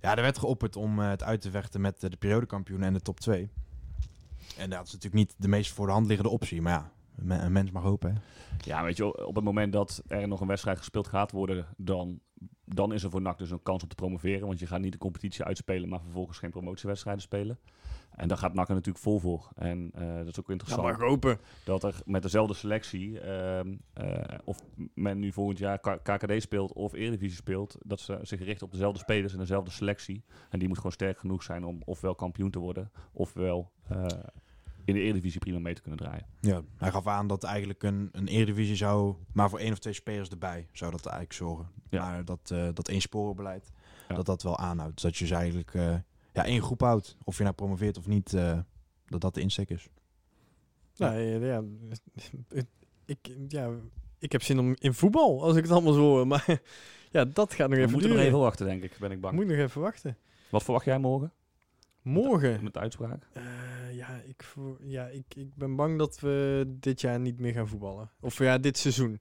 [0.00, 2.92] ja, er werd geopperd om eh, het uit te vechten met eh, de periodekampioen en
[2.92, 3.48] de top 2.
[4.58, 6.62] En dat is natuurlijk niet de meest voor de hand liggende optie.
[6.62, 8.10] Maar ja, een me- een mens mag hopen.
[8.14, 8.20] Hè.
[8.64, 12.20] Ja, weet je, op het moment dat er nog een wedstrijd gespeeld gaat worden, dan,
[12.64, 14.46] dan is er voor NAC dus een kans om te promoveren.
[14.46, 17.58] Want je gaat niet de competitie uitspelen, maar vervolgens geen promotiewedstrijden spelen.
[18.18, 19.48] En daar gaat NAC er natuurlijk vol voor.
[19.54, 20.82] En eh, dat is ook Ja, interessant.
[20.82, 21.38] mag hopen.
[21.64, 24.58] dat er met dezelfde selectie, ehm, eh, of
[24.94, 28.98] men nu volgend jaar KKD speelt of Eredivisie speelt, dat ze zich richten op dezelfde
[28.98, 30.24] spelers en dezelfde selectie.
[30.50, 34.06] En die moet gewoon sterk genoeg zijn om ofwel kampioen te worden, ofwel eh,
[34.84, 36.26] in de Eredivisie prima mee te kunnen draaien.
[36.40, 39.92] Ja, hij gaf aan dat eigenlijk een, een Eredivisie zou, maar voor één of twee
[39.92, 41.68] spelers erbij, zou dat eigenlijk zorgen.
[41.90, 42.00] Ja.
[42.10, 43.70] Maar dat, eh dat één sporenbeleid,
[44.08, 44.14] Ja.
[44.14, 44.94] dat dat wel aanhoudt.
[44.94, 45.94] Dus dat je dus eigenlijk eh,
[46.38, 47.16] ja, één groep houdt.
[47.24, 48.58] Of je nou promoveert of niet, eh,
[49.06, 49.88] dat dat de insteek is.
[50.96, 51.62] Nou, ja, ja,
[53.06, 53.70] ik, ja,
[54.18, 56.26] ik heb zin om in voetbal, als ik het allemaal zo hoor.
[56.26, 56.46] Maar
[57.10, 58.32] ja, dat gaat nog We even moeten nog duren.
[58.32, 59.34] even wachten, denk ik, ben ik bang.
[59.34, 60.16] Moet nog even wachten.
[60.50, 61.32] Wat verwacht jij morgen
[62.02, 62.64] Morgen.
[62.64, 63.28] met de uitspraak?
[63.32, 63.42] Eh,
[63.96, 67.68] ja, ik, voor- ja ik, ik ben bang dat we dit jaar niet meer gaan
[67.68, 68.10] voetballen.
[68.20, 69.20] Of ja, dit seizoen.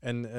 [0.00, 0.32] En eh,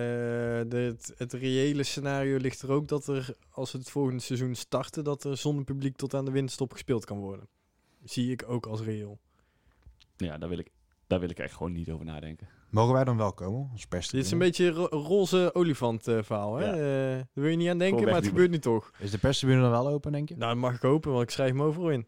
[0.67, 4.55] de, het, het reële scenario ligt er ook dat er, als we het volgende seizoen
[4.55, 7.47] starten, dat er zonder publiek tot aan de winterstop gespeeld kan worden.
[8.03, 9.19] Zie ik ook als reëel.
[10.17, 10.69] Ja, daar wil ik,
[11.07, 12.47] daar wil ik echt gewoon niet over nadenken.
[12.69, 14.09] Mogen wij dan wel komen als pers?
[14.09, 16.55] Dit is een beetje een ro- roze olifant eh, verhaal.
[16.55, 16.65] Hè?
[16.65, 16.71] Ja.
[16.73, 18.91] Eh, daar wil je niet aan denken, maar het gebeurt nu toch.
[18.99, 20.35] Is de perstribune dan wel open, denk je?
[20.37, 22.07] Nou, dat mag ik hopen, want ik schrijf hem overal in.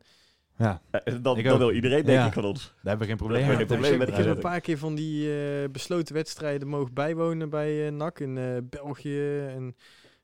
[0.58, 1.60] Ja, Eh, dat, Ik dat ook.
[1.60, 2.26] wil iedereen, denk Ja.
[2.28, 2.63] ik, van ons.
[2.63, 3.74] daar hebben we geen probleem hebben we mee.
[3.74, 7.50] geen probleem met ik heb een paar keer van die eh, besloten wedstrijden mogen bijwonen
[7.50, 9.39] bij eh NAC in eh, België.
[9.48, 9.76] En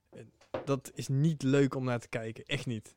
[0.09, 0.19] eh,
[0.65, 2.43] dat is niet leuk om naar te kijken.
[2.45, 2.95] Echt niet.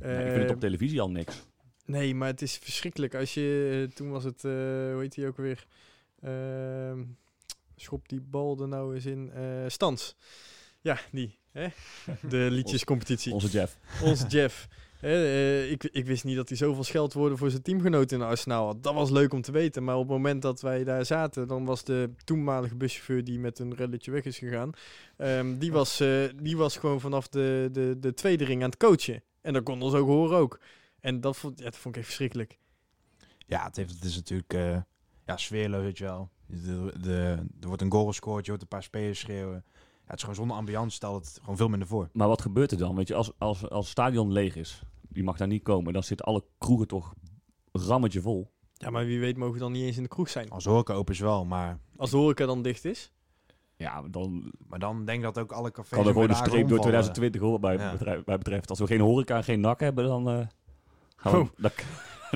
[0.00, 1.42] Ja, ik vind het Eh, op televisie al niks.
[1.84, 3.14] Nee, maar het is verschrikkelijk.
[3.14, 4.50] Als je, eh, toen was het, eh,
[4.92, 5.66] hoe heet die ook weer?
[6.22, 7.02] Ehm,
[7.76, 9.30] schop die bal er nou eens in.
[9.34, 10.16] eh Stans.
[10.80, 11.38] Ja, die.
[11.52, 11.66] Hè?
[12.28, 13.32] De liedjescompetitie.
[13.32, 13.78] Onze Jeff.
[14.02, 14.68] Onze Jeff.
[15.02, 18.82] Eh, ik, ik wist niet dat hij zoveel scheldwoorden voor zijn teamgenoten in Arsenaal had.
[18.82, 19.84] Dat was leuk om te weten.
[19.84, 23.58] Maar op het moment dat wij daar zaten, dan was de toenmalige buschauffeur die met
[23.58, 24.72] een relletje weg is gegaan.
[25.16, 28.78] ehm, die, was, eh, die was gewoon vanaf de, de, de tweede ring aan het
[28.78, 29.22] coachen.
[29.40, 30.60] En dat kon ons ook horen ook.
[31.00, 32.58] En dat vond, ja, dat vond ik echt verschrikkelijk.
[33.46, 34.80] Ja, het, heeft, het is natuurlijk eh,
[35.26, 36.30] ja, sfeerloos, weet je wel.
[36.46, 39.64] De, de, er wordt een goal gescoord, je hoort een paar spelers schreeuwen.
[40.12, 42.08] Het is gewoon zonder ambiance, stelt het gewoon veel minder voor.
[42.12, 42.94] Maar wat gebeurt er dan?
[42.96, 46.02] Weet je, als, als, als het stadion leeg is, die mag daar niet komen, dan
[46.02, 47.14] zitten alle kroegen toch
[47.72, 48.50] rammetje vol.
[48.72, 50.50] Ja, maar wie weet mogen we dan niet eens in de kroeg zijn.
[50.50, 53.12] Als horeca open is wel, maar, Als de horeca dan dicht is.
[53.76, 55.90] Ja, dan maar dan denk ik dat ook alle cafés...
[55.90, 56.80] kan er en gewoon een streep door omvallen.
[56.80, 57.92] 2020 hoor, bij, Ja.
[57.92, 58.70] bedrijf, bij betreft.
[58.70, 60.46] Als we geen horeca en geen nak hebben, dan eh,
[61.16, 61.48] gaan we, Oh.
[61.56, 61.70] dan,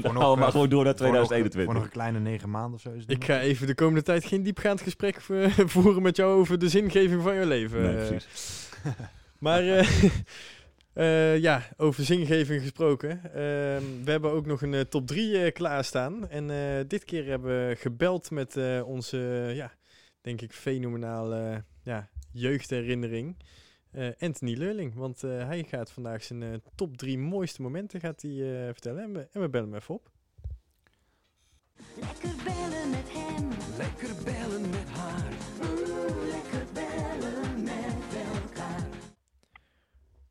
[0.02, 1.64] dan nog, gaan we maar eh, gewoon door naar Voor nog- 2021.
[1.64, 4.02] Voor nog een kleine negen maanden of zo is het Ik ga even de komende
[4.02, 7.82] tijd geen diepgaand gesprek vo- voeren met jou over de zingeving van je leven.
[7.82, 8.68] nee, Eh, precies.
[9.38, 9.88] Maar eh,
[10.92, 13.10] eh, ja, over zingeving gesproken.
[13.24, 16.28] Ehm, we hebben ook nog een eh, top 3 klaarstaan.
[16.28, 16.56] En eh,
[16.88, 19.16] dit keer hebben we gebeld met eh, onze,
[19.54, 19.72] ja,
[20.20, 23.36] denk ik, fenomenale ja, jeugdherinnering.
[23.96, 24.94] Eh, Anthony Leurling.
[24.94, 29.02] Want eh, hij gaat vandaag zijn eh, top 3 mooiste momenten gaat hij, eh, vertellen.
[29.02, 30.10] En we, en we bellen hem even op.
[31.94, 33.48] Lekker bellen met hem.
[33.76, 35.85] Lekker bellen met haar.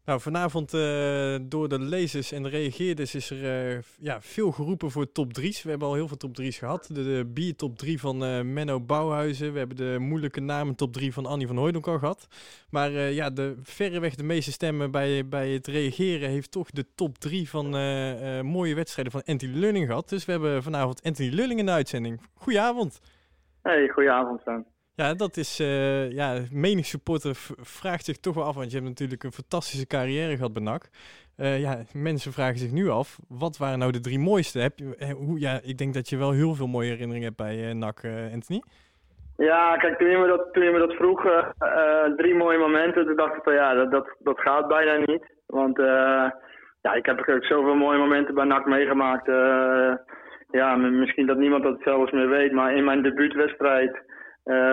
[0.06, 4.92] Nou, vanavond eh, door de lezers en de reageerders is er eh, ja, veel geroepen
[4.92, 5.64] voor top 3's.
[5.64, 6.90] We hebben al heel veel top 3's gehad.
[6.94, 9.52] De, de bier top 3 van eh, Menno Bouwhuizen.
[9.54, 12.28] We hebben de moeilijke namen top 3 van Annie van Hooydonk al gehad.
[12.70, 17.18] Maar ja, de, verreweg de meeste stemmen bij, bij het reageren heeft toch de top
[17.18, 17.70] 3 van
[18.46, 20.10] mooie wedstrijden van Anthony Lulling gehad.
[20.10, 22.22] Dus we hebben vanavond Anthony Lulling in de uitzending.
[22.34, 23.02] Goedenavond.
[23.62, 24.75] Hey, goedenavond Sven.
[24.96, 28.90] Ja, dat is, eh ja, menig supporter vraagt zich toch wel af, want je hebt
[28.90, 30.84] natuurlijk een fantastische carrière gehad bij NAC.
[31.38, 34.60] Eh, ja, mensen vragen zich nu af, wat waren nou de drie mooiste?
[34.60, 37.44] Heb je, eh, hoe, ja, ik denk dat je wel heel veel mooie herinneringen hebt
[37.46, 38.00] bij eh, NAC,
[38.34, 38.62] Anthony.
[39.38, 41.22] Ja, kijk, toen je me dat, toen je me dat vroeg,
[42.18, 45.24] drie mooie momenten, toen dacht ik van ja, dat, dat, dat gaat bijna niet.
[45.46, 45.78] Want
[46.82, 49.26] ja, ik heb ook zoveel mooie momenten bij NAC meegemaakt.
[50.52, 54.04] ja, misschien dat niemand dat zelfs meer weet, maar in mijn debuutwedstrijd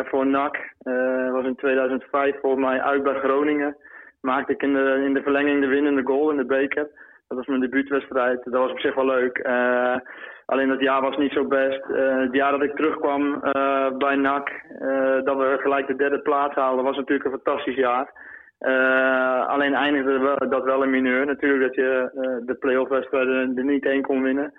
[0.04, 3.76] voor NAC, eh, was in 2005 volgens mij uit bij Groningen,
[4.20, 6.88] maakte ik in de, in de verlenging de winnende goal in de beker.
[7.28, 8.44] Dat was mijn debuutwedstrijd.
[8.44, 9.38] Dat was op zich wel leuk.
[9.38, 9.96] Eh,
[10.46, 11.84] alleen dat jaar was niet zo best.
[11.84, 16.18] Eh, het jaar dat ik terugkwam eh, bij NAC, eh, dat we gelijk de derde
[16.20, 18.12] plaats haalden, was natuurlijk een fantastisch jaar.
[18.58, 21.26] Eh, alleen eindigde dat wel in mineur.
[21.26, 24.52] Natuurlijk dat je eh, de play-off wedstrijden er niet één kon winnen.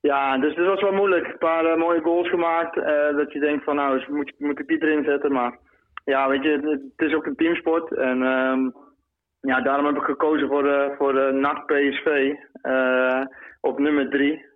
[0.00, 1.26] Ja, dus het was wel moeilijk.
[1.26, 2.76] Een paar eh, mooie goals gemaakt.
[2.76, 5.32] eh, dat je denkt van nou, moet, moet ik die erin zetten.
[5.32, 5.58] Maar
[6.04, 7.92] ja, weet je, het, is ook een teamsport.
[7.92, 8.70] En ehm,
[9.40, 12.34] ja, daarom heb ik gekozen voor, de voor de NAC PSV
[13.60, 14.46] op nummer 3.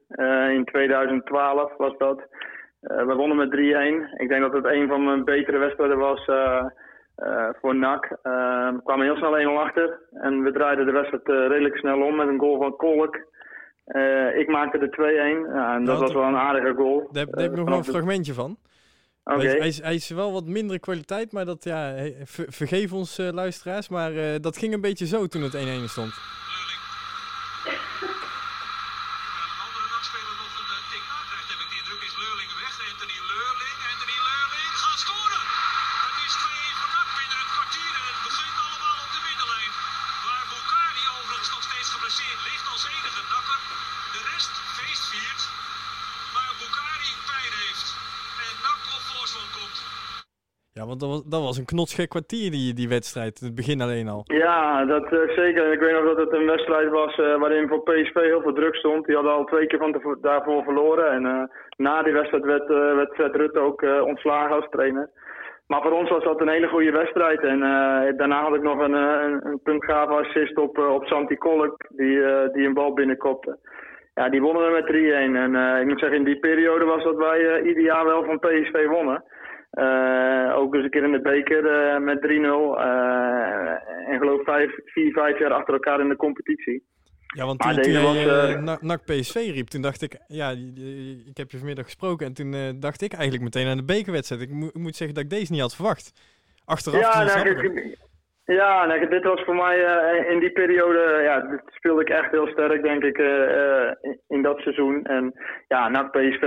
[0.55, 2.23] in 2012 was dat.
[2.81, 4.21] We wonnen met 3-1.
[4.21, 6.25] Ik denk dat het een van mijn betere wedstrijden was
[7.61, 8.05] voor NAC.
[8.23, 10.01] Eh, we kwamen heel snel 1-0 achter.
[10.13, 13.17] En we draaiden de wedstrijd redelijk snel om met een goal van Kolk.
[13.93, 15.55] Eh, ik maakte de 2-1.
[15.55, 17.09] Ja, en dat Nou, was wel een aardige goal.
[17.13, 18.57] Daar heb, daar heb ik Eh, nog wel een fragmentje van.
[19.25, 19.37] Oké.
[19.37, 21.95] Hij, is- hij, is, hij is wel wat mindere kwaliteit, maar dat, ja,
[22.49, 23.89] vergeef ons eh, luisteraars.
[23.89, 26.13] Maar dat ging een beetje zo toen het 1-1 stond.
[50.93, 53.41] Want dat was, dat was een knotsgek kwartier, die, die wedstrijd.
[53.41, 54.23] Het begin alleen al.
[54.25, 55.73] Ja, dat eh, zeker.
[55.73, 58.75] Ik weet nog dat het een wedstrijd was eh, waarin voor PSV heel veel druk
[58.75, 59.07] stond.
[59.07, 61.11] Die hadden al twee keer van daarvoor verloren.
[61.11, 61.43] En eh,
[61.77, 65.11] na die wedstrijd werd, werd Fred Rutte ook ontslagen als trainer.
[65.67, 67.41] Maar voor ons was dat een hele goede wedstrijd.
[67.41, 67.61] En
[68.17, 72.21] daarna had ik nog een, een, puntgave assist op, op Santi Kolk, die,
[72.53, 73.59] die een bal binnenkopte.
[74.15, 75.55] Ja, die wonnen we met 3-1.
[75.55, 78.87] En ik moet zeggen, in die periode was dat wij ieder jaar wel van PSV
[78.87, 79.25] wonnen.
[79.73, 82.79] Eh, ook dus een keer in de beker eh, met 3-0.
[82.79, 84.43] eh, en geloof
[84.85, 86.85] 4, 5 jaar achter elkaar in de competitie.
[87.37, 90.17] Ja, want Maar toen, toen jij NAC- PSV riep, toen dacht ik...
[90.27, 90.51] Ja,
[91.31, 94.43] ik heb je vanmiddag gesproken en toen dacht ik eigenlijk meteen aan de bekerwedstrijd.
[94.43, 96.13] Ik, moet- ik moet zeggen dat ik deze niet had verwacht.
[96.65, 97.97] Achteraf ja, nou, ik
[98.45, 99.77] ja nou, dit was voor mij
[100.31, 103.19] in die periode, ja, dit speelde ik echt heel sterk, denk ik,
[104.29, 105.05] in- dat seizoen.
[105.05, 105.33] En
[105.69, 106.43] ja, na PSV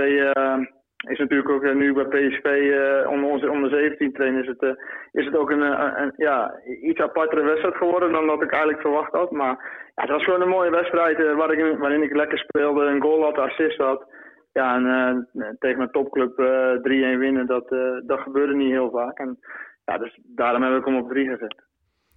[1.06, 4.62] is natuurlijk ook eh, nu bij PSV eh, onder onze onder 17 trainen is het,
[4.62, 4.70] eh,
[5.12, 9.30] is het ook een, ja, iets apartere wedstrijd geworden dan dat ik eigenlijk verwacht had.
[9.30, 9.54] Maar
[9.94, 13.22] ja, het was gewoon een mooie wedstrijd waar ik, waarin ik lekker speelde, een goal
[13.22, 14.14] had, assist had.
[14.52, 17.68] Ja, en tegen een topclub eh 3-1 winnen, dat,
[18.06, 19.18] dat gebeurde niet heel vaak.
[19.18, 19.38] En
[19.84, 21.54] ja, dus daarom heb ik hem op 3 gezet.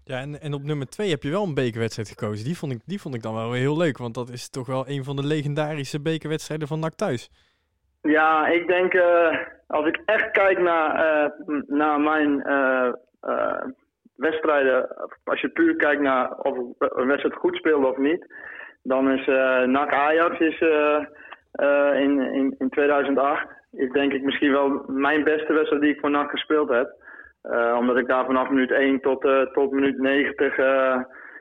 [0.03, 2.45] Ja, en, en op nummer 2 heb je wel een bekerwedstrijd gekozen.
[2.45, 4.89] Die vond, ik, die vond ik dan wel heel leuk, want dat is toch wel
[4.89, 7.29] een van de legendarische bekerwedstrijden van NAC thuis.
[8.01, 11.31] Ja, ik denk eh, als ik echt kijk naar, eh,
[11.67, 12.91] naar mijn eh,
[14.15, 14.87] wedstrijden,
[15.23, 18.33] als je puur kijkt naar of een wedstrijd goed speelde of niet,
[18.83, 19.25] dan is
[19.65, 20.59] NAC Ajax is,
[21.93, 26.09] in, in, in 2008 is denk ik misschien wel mijn beste wedstrijd die ik voor
[26.09, 26.93] NAC gespeeld heb.
[27.77, 29.21] Omdat ik daar vanaf minuut 1 tot,
[29.53, 30.99] tot minuut 90 eh,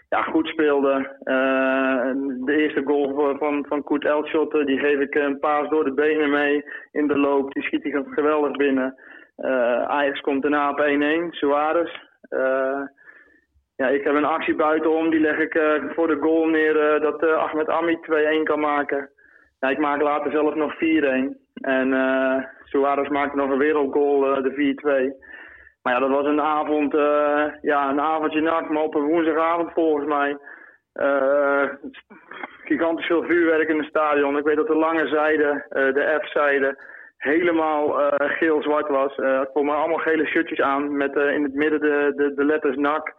[0.09, 1.17] ja, goed speelde.
[1.23, 2.11] Eh,
[2.45, 5.95] de eerste goal van, van, Koet Elshot, eh, die geef ik een paas door de
[5.95, 7.53] benen mee in de loop.
[7.53, 8.95] Die schiet hij geweldig binnen.
[9.37, 12.07] Eh, Ajax komt daarna op 1-1, Suarez.
[13.79, 17.01] Ja, ik heb een actie buitenom, die leg ik eh, voor de goal neer eh,
[17.01, 17.99] dat eh, Ahmed Ami
[18.41, 19.11] 2-1 kan maken.
[19.61, 20.79] Ja, ik maak later zelf nog 4-1.
[21.55, 25.28] En eh Suarez maakte nog een wereldgoal, de 4-2.
[25.89, 30.07] Ja, dat was een avond, eh, ja, een avondje nak, maar op een woensdagavond volgens
[30.07, 30.37] mij.
[30.93, 31.63] Eh,
[32.65, 34.39] gigantisch veel vuurwerk in het stadion.
[34.39, 36.79] Ik weet dat de lange zijde, eh, de F-zijde,
[37.17, 39.15] helemaal geel-zwart was.
[39.53, 43.15] Voor mij allemaal gele shirtjes aan met in het midden de, de, de letters NAC.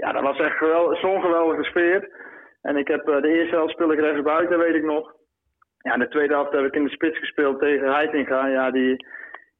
[0.00, 2.08] Ja, dat was echt geweldig, zo'n geweldige sfeer.
[2.62, 5.12] En ik heb de eerste helft speel ik rechts buiten, weet ik nog.
[5.78, 8.46] Ja, de tweede helft heb ik in de spits gespeeld tegen Heitinga.
[8.46, 9.06] Ja, die,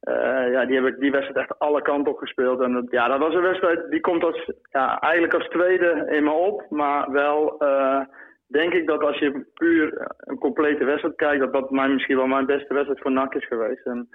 [0.07, 2.59] eh, ja, die heb ik die wedstrijd echt alle kanten op gespeeld.
[2.61, 6.31] En ja, dat was een wedstrijd die komt als, ja, eigenlijk als tweede in me
[6.31, 6.65] op.
[6.69, 7.99] Maar wel eh,
[8.47, 12.27] denk ik dat als je puur een complete wedstrijd kijkt, dat dat mij misschien wel
[12.27, 13.85] mijn beste wedstrijd voor NAC is geweest.
[13.85, 14.09] En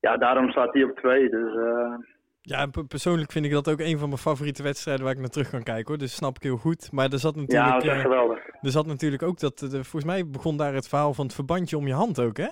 [0.00, 1.28] ja, daarom staat die op twee.
[1.30, 1.94] Dus eh,
[2.40, 5.28] Ja, pe- persoonlijk vind ik dat ook een van mijn favoriete wedstrijden waar ik naar
[5.28, 5.98] terug kan kijken hoor.
[5.98, 6.92] Dus snap ik heel goed.
[6.92, 8.38] Maar er zat ja, natuurlijk, dat is echt geweldig.
[8.62, 11.86] er zat natuurlijk ook dat, volgens mij begon daar het verhaal van het verbandje om
[11.86, 12.48] je hand ook hè?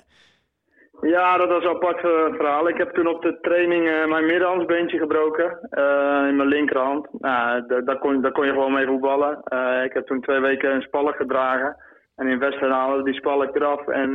[1.01, 2.67] Ja, dat was een apart eh, verhaal.
[2.69, 5.57] Ik heb toen op de training eh, mijn middenhandsbeentje gebroken.
[5.69, 7.07] eh, in mijn linkerhand.
[7.19, 9.37] Nou, da- daar kon, daar kon je gewoon mee voetballen.
[9.83, 11.75] Ik heb toen twee weken een spalk gedragen.
[12.15, 13.87] En in wedstrijd haalden we die spalk eraf.
[13.87, 14.13] En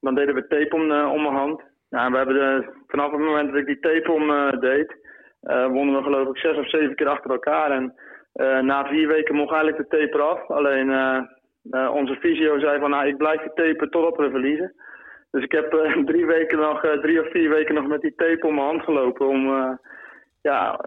[0.00, 1.62] dan deden we tape om, om mijn hand.
[1.90, 4.96] Nou, we hebben vanaf het moment dat ik die tape om deed,
[5.70, 7.70] wonnen we geloof ik zes of zeven keer achter elkaar.
[7.70, 7.94] En
[8.66, 10.50] na vier weken mocht eigenlijk de tape eraf.
[10.50, 10.88] Alleen
[11.92, 14.74] onze fysio zei van, nou, ik blijf je tapen totdat we verliezen.
[15.30, 18.14] Dus ik heb eh, drie weken nog, eh, drie of vier weken nog met die
[18.14, 19.28] tape om mijn hand gelopen.
[19.28, 19.72] Om, eh,
[20.42, 20.80] ja,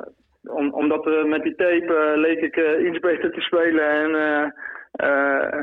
[0.43, 3.89] om, omdat met die tape leek ik iets beter te spelen.
[3.89, 4.09] En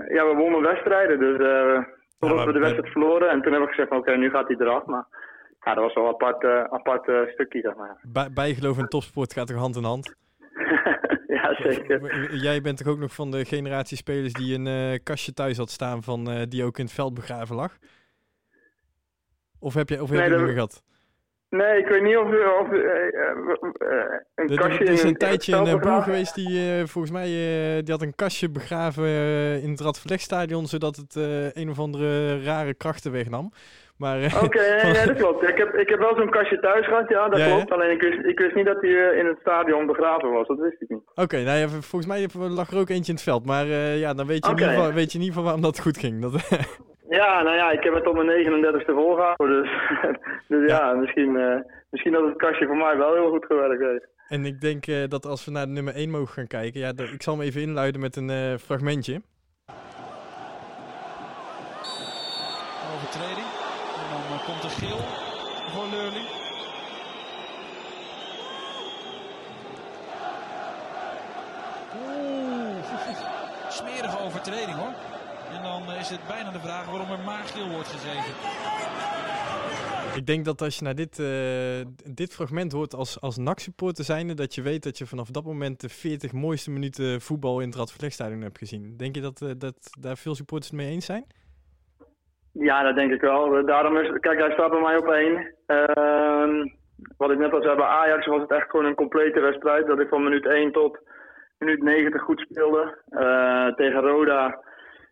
[0.08, 1.18] ja, we wonnen wedstrijden.
[1.18, 1.36] Dus
[2.18, 3.30] totdat maar we de wedstrijd verloren.
[3.30, 4.84] En toen heb ik gezegd, van, oké, nu gaat hij eraf.
[4.84, 5.04] Maar
[5.60, 7.96] ja, dat was wel een apart, apart stukje, zeg maar.
[8.02, 10.14] Bij, bijgeloof en topsport gaat toch hand in hand?
[11.38, 12.34] ja, zeker.
[12.34, 16.02] Jij bent toch ook nog van de generatie spelers die een kastje thuis had staan
[16.02, 17.78] van die ook in het veld begraven lag?
[19.60, 20.82] Of heb je, of heb Nee, je dat- gehad?
[21.50, 22.80] Nee, ik weet niet of, of eh,
[24.34, 26.02] een kastje Er is in een tijdje een eh, broer begraven.
[26.02, 27.26] geweest die volgens mij
[27.82, 29.06] die had een kastje begraven
[29.62, 31.14] in het Radverlegstadion, zodat het
[31.56, 33.52] een of andere rare krachten wegnam.
[33.96, 35.48] Maar Oké, nee, nee, dat klopt.
[35.48, 37.70] Ik heb, ik heb wel zo'n kastje thuis gehad, ja, dat Ja, klopt.
[37.70, 40.82] Alleen ik wist, ik wist niet dat hij in het stadion begraven was, dat wist
[40.82, 41.02] ik niet.
[41.14, 43.44] Oké, nou ja, volgens mij lag er ook eentje in het veld.
[43.46, 43.66] Maar
[43.96, 44.62] ja, dan weet je, Oké.
[44.62, 46.22] in ieder geval, weet je in ieder geval waarom dat goed ging.
[46.22, 46.32] Dat,
[47.08, 49.70] Ja, nou ja, ik heb het tot mijn 39ste volgehouden, dus,
[50.48, 54.06] dus ja, misschien, eh, misschien dat het kastje voor mij wel heel goed gewerkt heeft.
[54.28, 56.92] en ik denk eh, dat als we naar de nummer 1 mogen gaan kijken, ja,
[57.12, 59.20] ik zal hem even inluiden met een eh, fragmentje.
[62.94, 63.46] Overtreding.
[64.12, 65.00] En dan komt er geel
[65.72, 66.28] voor Leurling.
[72.00, 75.17] Oeh, smerige overtreding hoor.
[75.56, 78.34] En dan is het bijna de vraag waarom er maar geel wordt gegeven.
[80.16, 84.34] Ik denk dat als je naar dit, eh, dit fragment hoort als, als NAC-supporter zijnde,
[84.34, 87.76] dat je weet dat je vanaf dat moment de 40 mooiste minuten voetbal in het
[87.76, 88.96] Radverlegstadion hebt gezien.
[88.96, 91.24] Denk je dat, eh, dat daar veel supporters het mee eens zijn?
[92.52, 93.66] Ja, dat denk ik wel.
[93.66, 95.54] Daarom is, kijk, hij staat bij mij op één.
[95.66, 96.68] Ehm,
[97.16, 99.86] wat ik net al zei, bij Ajax was het echt gewoon een complete wedstrijd.
[99.86, 100.98] Dat ik van minuut 1 tot
[101.58, 103.02] minuut 90 goed speelde.
[103.08, 104.60] Eh, tegen Roda,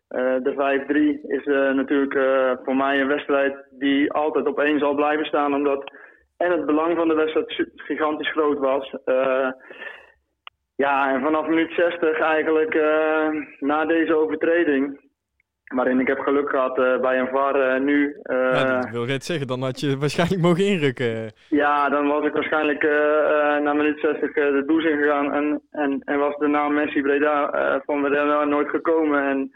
[0.07, 4.79] eh, de 5-3, is eh, natuurlijk eh, voor mij een wedstrijd die altijd op één
[4.79, 5.53] zal blijven staan.
[5.53, 5.91] Omdat
[6.37, 8.95] en het belang van de wedstrijd gigantisch groot was.
[10.75, 12.73] Ja, en vanaf minuut 60 eigenlijk,
[13.59, 15.07] na deze overtreding,
[15.67, 18.15] waarin ik heb geluk gehad eh, bij een VAR nu.
[18.23, 21.31] ja, dat wil ik net zeggen, dan had je waarschijnlijk mogen inrukken.
[21.49, 22.83] ja, dan was ik waarschijnlijk
[23.63, 27.51] na minuut 60 eh, de douche ingegaan en, en, en was de naam Messi Breda
[27.85, 29.23] van Breda nooit gekomen.
[29.23, 29.51] En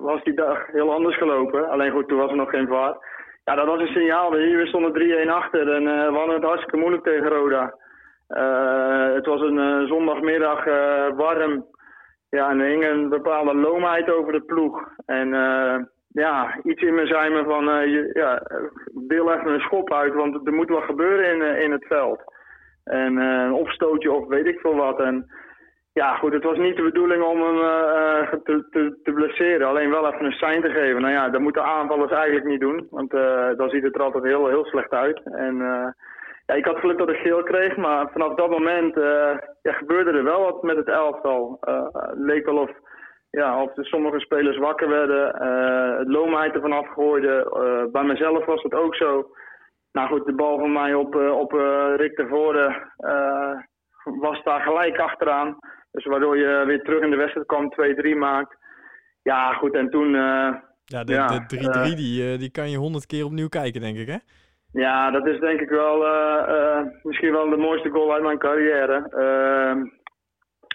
[0.00, 1.68] was die dag heel anders gelopen.
[1.68, 2.96] Alleen goed, toen was er nog geen VAR.
[3.48, 4.30] Ja, dat was een signaal.
[4.30, 7.74] We stonden 3-1 achter en eh, we hadden het hartstikke moeilijk tegen Roda.
[8.28, 11.66] Eh, het was een eh, zondagmiddag eh, warm.
[12.30, 14.88] Ja, en er hing een bepaalde loomheid over de ploeg.
[15.06, 15.76] En eh,
[16.08, 18.56] ja, iets in me zei me van, eh, je, ja, eh,
[18.94, 22.20] deel even een schop uit, want er moet wat gebeuren in, eh, in het veld.
[22.84, 25.00] En eh, een opstootje of weet ik veel wat.
[25.00, 25.30] En
[25.98, 29.66] ja, goed, het was niet de bedoeling om hem eh, eh, te, te, te blesseren.
[29.66, 31.00] Alleen wel even een sein te geven.
[31.00, 32.86] Nou ja, dat moeten aanvallers eigenlijk niet doen.
[32.90, 35.20] Want eh, dan ziet het er altijd heel, heel slecht uit.
[35.24, 35.56] En
[36.46, 37.76] ja, ik had geluk dat ik geel kreeg.
[37.76, 38.94] Maar vanaf dat moment
[39.62, 41.58] ja, gebeurde er wel wat met het elftal.
[41.60, 42.70] Het leek wel of,
[43.30, 45.24] ja, of sommige spelers wakker werden.
[45.98, 47.48] het loomheid ervan afgooiden.
[47.92, 49.30] Bij mezelf was het ook zo.
[49.92, 51.52] Nou goed, de bal van mij op, op
[51.96, 52.26] Rick de
[54.02, 55.58] was daar gelijk achteraan.
[55.98, 57.72] Dus waardoor je weer terug in de wedstrijd kwam,
[58.14, 58.56] 2-3 maakt.
[59.22, 60.14] Ja, goed, en toen...
[60.14, 63.48] eh, Ja, de, Ja, de 3-3 eh, die, eh, die kan je honderd keer opnieuw
[63.48, 64.16] kijken, denk ik, hè?
[64.72, 65.98] ja, dat is denk ik wel
[67.02, 69.08] misschien wel de mooiste goal uit mijn carrière.
[69.10, 69.84] Ehm,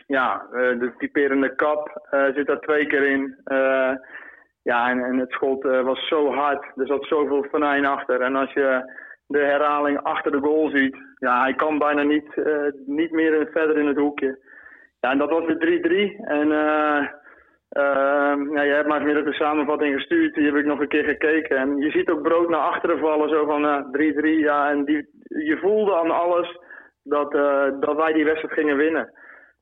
[0.08, 3.36] ja, de typerende kap zit daar twee keer in.
[4.64, 6.64] Ja, en, en het schot was zo hard.
[6.76, 8.22] Er zat zoveel venijn achter.
[8.22, 8.94] En als je
[9.28, 12.36] de herhaling achter de goal ziet, ja, hij kan bijna niet,
[12.86, 14.40] niet meer verder in het hoekje.
[15.04, 16.26] Ja, en dat was de 3-3.
[16.26, 17.08] En eh
[17.70, 20.34] ehm, ja, jij hebt mij vanmiddag de samenvatting gestuurd.
[20.34, 21.58] Die heb ik nog een keer gekeken.
[21.58, 23.30] En je ziet ook brood naar achteren vallen.
[23.30, 24.40] Zo van eh, 3-3.
[24.40, 26.58] ja, en die, je voelde aan alles
[27.04, 29.14] dat, eh, dat wij die wedstrijd gingen winnen.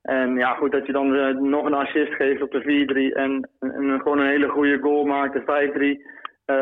[0.02, 3.16] En ja, goed dat je dan eh, nog een assist geeft op de 4-3.
[3.16, 6.02] En, en gewoon een hele goede goal maakt, de 5-3.
[6.46, 6.56] eh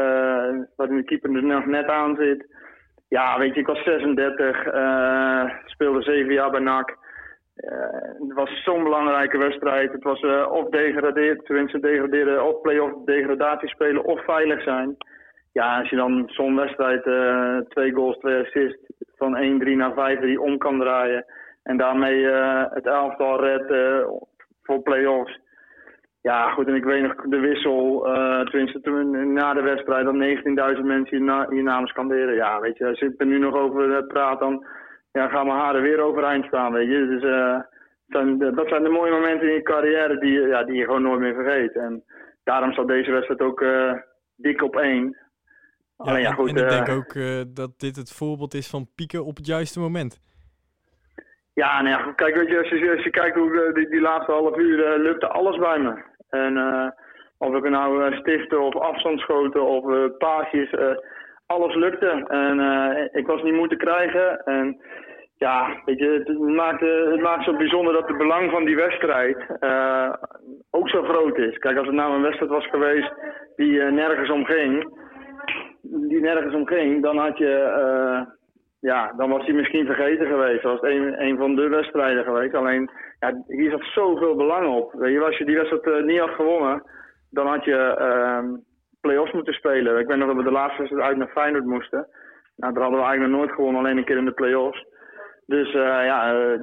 [0.75, 2.45] waarin de keeper er nog net aan zit.
[3.07, 4.65] Ja, weet je, ik was 36.
[4.65, 6.97] eh, speelde 7 jaar bij NAC.
[7.59, 9.91] Eh, het was zo'n belangrijke wedstrijd.
[9.91, 14.95] Het was eh, of degraderen, tenminste degraderen, of play-off degradatie spelen, of veilig zijn.
[15.51, 18.79] ja, als je dan zo'n wedstrijd eh, twee goals, twee assists
[19.15, 21.25] van 1-3 naar 5-3 om kan draaien.
[21.63, 22.25] En daarmee
[22.69, 23.73] het elftal redt
[24.63, 25.39] voor play-offs.
[26.21, 30.75] Ja, goed, en ik weet nog de wissel, eh tenminste toen na de wedstrijd, dat
[30.75, 32.35] 19.000 mensen hier namens skanderen.
[32.35, 34.65] Ja, weet je, als ik er nu nog over praat, dan
[35.11, 37.07] ja, gaan mijn haren weer overeind staan, weet je.
[37.07, 37.59] Dus eh,
[38.07, 41.01] zijn, dat zijn de mooie momenten in je carrière die, je- ja, die je gewoon
[41.01, 41.75] nooit meer vergeet.
[41.75, 42.03] En
[42.43, 43.93] daarom staat deze wedstrijd ook eh,
[44.35, 45.17] dik op één.
[45.97, 46.49] Alleen ja, goed.
[46.49, 47.13] en ik eh, denk ook
[47.55, 50.19] dat dit het voorbeeld is van pieken op het juiste moment.
[51.53, 54.31] Ja, nou ja, kijk, weet je, als je, als je kijkt hoe die, die laatste
[54.31, 56.03] half uur lukte alles bij me.
[56.29, 56.57] En
[57.37, 60.71] of ik nou stiften of afstandsschoten of paasjes,
[61.49, 62.25] alles lukte.
[62.27, 64.43] En eh, ik was niet moeten krijgen.
[64.43, 64.81] En
[65.37, 66.81] ja, weet je, het maakt,
[67.11, 70.13] het maakt zo bijzonder dat het belang van die wedstrijd eh,
[70.69, 71.57] ook zo groot is.
[71.57, 73.13] Kijk, als het nou een wedstrijd was geweest
[73.55, 74.97] die eh, nergens om ging,
[75.81, 77.53] die nergens om ging, dan had je...
[78.79, 80.63] ja, dan was hij misschien vergeten geweest.
[80.63, 82.53] Dan was een, een van de wedstrijden geweest.
[82.53, 82.89] Alleen,
[83.19, 84.93] ja, hier zat zoveel belang op.
[84.93, 86.83] Weet je, als je die wedstrijd niet had gewonnen,
[87.29, 88.67] dan had je ehm
[89.01, 89.99] play-offs moeten spelen.
[89.99, 92.07] Ik weet nog dat we de laatste wedstrijd uit naar Feyenoord moesten.
[92.55, 94.85] Nou, daar hadden we eigenlijk nog nooit gewonnen, alleen een keer in de play-offs.
[95.45, 96.59] Dus eh, ja, eh,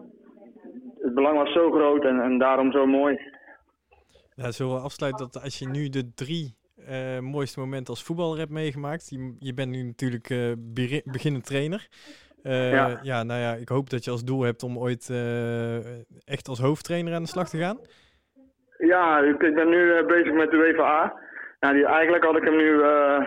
[1.01, 3.21] het belang was zo groot en, en daarom zo mooi.
[4.35, 6.57] Ja, zullen we afsluiten dat als je nu de drie
[6.87, 9.09] eh, mooiste momenten als voetballer hebt meegemaakt.
[9.09, 10.29] Je, je bent nu natuurlijk
[10.59, 11.89] beri- beginnend trainer.
[12.43, 12.99] Ja.
[13.03, 13.23] ja.
[13.23, 15.11] nou ja, ik hoop dat je als doel hebt om ooit
[16.25, 17.79] echt als hoofdtrainer aan de slag te gaan.
[18.79, 21.19] Ja, ik, ben nu bezig met de UEFA.
[21.61, 23.27] Nou, die, eigenlijk had ik hem nu eh,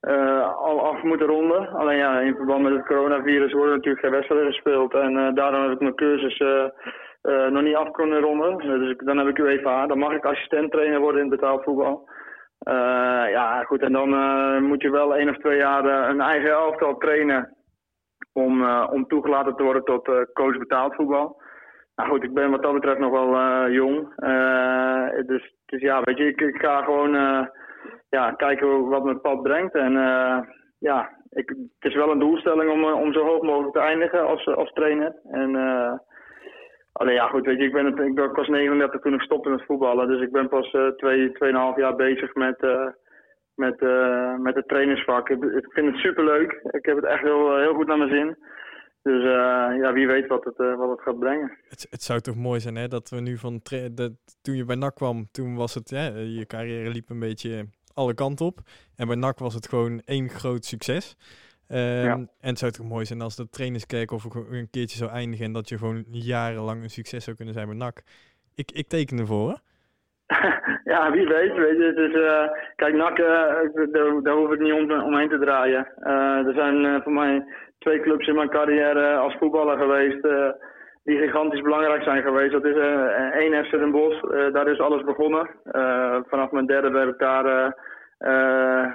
[0.00, 1.68] eh, al af moeten ronden.
[1.68, 4.94] Alleen ja, in verband met het coronavirus worden natuurlijk geen wedstrijden gespeeld.
[4.94, 6.44] En eh, daarom heb ik mijn cursus
[7.50, 8.58] nog niet af kunnen ronden.
[8.58, 9.86] Dus dan heb ik UEFA.
[9.86, 12.08] Dan mag ik assistent trainer worden in betaald voetbal.
[13.30, 13.82] Ja, goed.
[13.82, 14.08] En dan
[14.62, 17.56] moet je wel één of twee jaar een eigen elftal trainen.
[18.32, 21.42] Om, om toegelaten te worden tot coach betaald voetbal.
[21.96, 24.12] Nou goed, ik ben wat dat betreft nog wel eh, jong.
[24.16, 27.46] Eh, dus, dus ja, weet je, ik, ik ga gewoon eh,
[28.08, 29.74] ja, kijken wat mijn pad brengt.
[29.74, 29.92] En
[30.78, 34.46] ja, ik, het is wel een doelstelling om, om zo hoog mogelijk te eindigen als,
[34.46, 35.14] als trainer.
[35.30, 35.56] En
[36.92, 39.64] alleen ja, goed, weet je, ik, ben het, ik, was 39 toen ik stopte met
[39.64, 40.08] voetballen.
[40.08, 42.60] Dus ik ben pas eh twee, tweeënhalf jaar bezig met,
[43.54, 43.80] met,
[44.38, 45.28] met het trainersvak.
[45.28, 46.52] Ik, ik vind het superleuk.
[46.70, 48.36] Ik heb het echt heel, heel goed naar mijn zin.
[49.06, 51.58] Dus eh, ja, wie weet wat het, eh, wat het gaat brengen.
[51.68, 53.60] Het, het zou toch mooi zijn hè, dat we nu van...
[53.92, 55.90] Dat, toen je bij NAC kwam, toen was het...
[55.90, 58.58] Hè, je carrière liep een beetje alle kanten op.
[58.96, 61.16] En bij NAC was het gewoon één groot succes.
[61.66, 62.12] Ehm, Ja.
[62.14, 65.44] En het zou toch mooi zijn als de trainerskerk of ook een keertje zou eindigen...
[65.46, 68.02] en dat je gewoon jarenlang een succes zou kunnen zijn bij NAC.
[68.54, 69.48] Ik, ik teken ervoor.
[69.50, 69.56] hè.
[70.92, 71.54] ja, wie weet.
[71.54, 75.86] weet je, is, eh, kijk, NAC, eh, daar, hoef ik niet om, omheen te draaien.
[76.00, 77.44] Eh, er zijn voor mij
[77.78, 80.22] twee clubs in mijn carrière als voetballer geweest
[81.04, 82.52] die gigantisch belangrijk zijn geweest.
[82.52, 82.76] Dat is
[83.32, 84.20] één FC Den Bosch,
[84.52, 85.48] daar is alles begonnen.
[86.28, 87.74] Vanaf mijn derde heb ik daar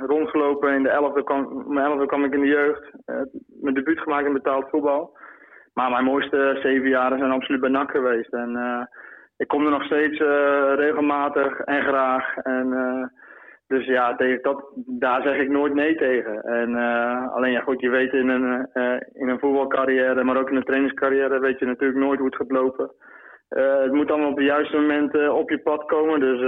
[0.06, 0.74] rondgelopen.
[0.74, 2.92] In de elfde kwam, mijn elfde kwam ik in de jeugd.
[3.62, 5.18] Mijn debuut gemaakt in betaald voetbal.
[5.74, 8.34] Maar mijn mooiste zeven jaren zijn absoluut bij NAC geweest.
[8.34, 8.90] En
[9.42, 12.38] ik kom er nog steeds eh, regelmatig en graag.
[12.38, 13.06] En, eh,
[13.68, 16.44] dus ja, tegen dat, daar zeg ik nooit nee tegen.
[16.44, 20.50] En, eh, alleen ja, goed, je weet in een, eh, in een voetbalcarrière, maar ook
[20.50, 22.92] in een trainingscarrière, weet je natuurlijk nooit hoe het gaat lopen.
[23.50, 26.20] Het moet allemaal op het juiste moment op je pad komen.
[26.20, 26.40] Dus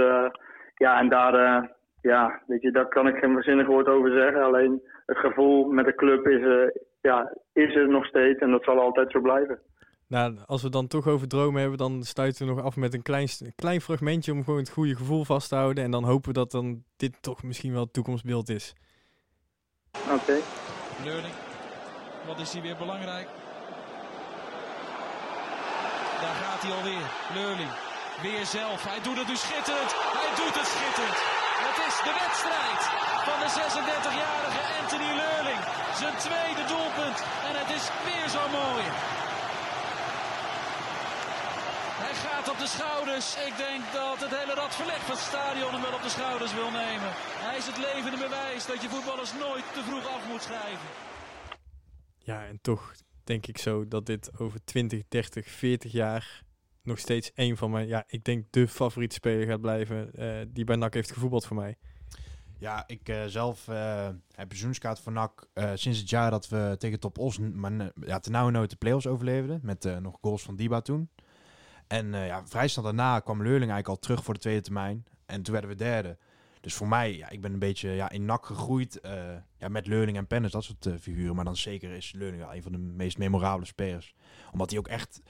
[0.74, 1.68] ja, en daar,
[2.00, 4.42] ja, weet je, kan ik geen zinnig woord over zeggen.
[4.42, 6.70] Alleen het gevoel met de club is,
[7.00, 9.58] ja, is er nog steeds en dat zal altijd zo blijven.
[10.06, 13.02] Nou, als we dan toch over dromen hebben, dan sluiten we nog af met een
[13.02, 15.84] klein, klein fragmentje om gewoon het goede gevoel vast te houden.
[15.84, 18.74] En dan hopen we dat dan dit toch misschien wel het toekomstbeeld is.
[20.10, 20.36] Oké.
[21.04, 21.34] Leurling.
[22.26, 23.28] Wat is hij weer belangrijk?
[26.22, 27.06] Daar gaat hij alweer.
[27.38, 27.72] Leurling.
[28.22, 28.78] Weer zelf.
[28.92, 29.92] Hij doet het nu schitterend.
[30.20, 31.20] Hij doet het schitterend.
[31.66, 32.80] Het is de wedstrijd
[33.28, 35.60] van de 36-jarige Anthony Leurling.
[36.00, 37.18] Zijn tweede doelpunt.
[37.48, 38.84] En het is weer zo mooi.
[42.02, 43.28] Hij gaat op de schouders.
[43.48, 46.70] Ik denk dat het hele radverleg van het stadion hem wel op de schouders wil
[46.84, 47.10] nemen.
[47.46, 50.88] Hij is het levende bewijs dat je voetballers nooit te vroeg af moet schrijven.
[52.18, 56.42] Ja, en toch denk ik zo dat dit over 20, 30, 40 jaar
[56.82, 60.64] nog steeds een van mijn, ja, ik denk de favoriete speler gaat blijven eh, die
[60.64, 61.76] bij NAC heeft gevoetbald voor mij.
[62.58, 66.48] Ja, ik eh, zelf eh, heb een seizoenskaart voor NAC eh, sinds het jaar dat
[66.48, 69.60] we tegen Top Os, maar ja, ten nauwe nooit de play-offs overleefden.
[69.62, 71.10] Met eh, nog goals van Diba toen.
[71.86, 75.04] En eh, ja, vrij snel daarna kwam Leurling eigenlijk al terug voor de tweede termijn.
[75.26, 76.16] En toen werden we derde.
[76.64, 79.12] Dus voor mij, ja, ik ben een beetje ja, in nak gegroeid eh,
[79.58, 81.34] ja, met Leurling en Pennis, dat soort eh, figuren.
[81.34, 84.14] Maar dan zeker is Leurling wel een van de meest memorabele spelers.
[84.52, 85.22] Omdat hij ook echt...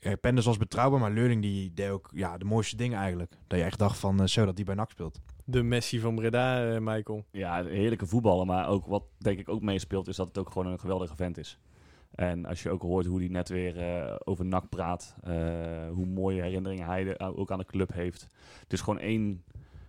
[0.00, 3.32] Uh, Pennis was betrouwbaar, maar Leurling die deed ook ja, de mooiste dingen eigenlijk.
[3.46, 5.20] Dat je echt dacht van, zo dat die bij NAC speelt.
[5.44, 7.24] De Messi van Breda, Michael.
[7.30, 8.46] Ja, heerlijke voetballen.
[8.46, 11.38] Maar ook wat denk ik ook meespeelt, is dat het ook gewoon een geweldige vent
[11.38, 11.58] is.
[12.14, 16.06] En als je ook hoort hoe hij net weer eh, over NAC praat, eh, hoe
[16.06, 18.26] mooie herinneringen hij de- ook aan de club heeft.
[18.60, 19.44] Het is gewoon één,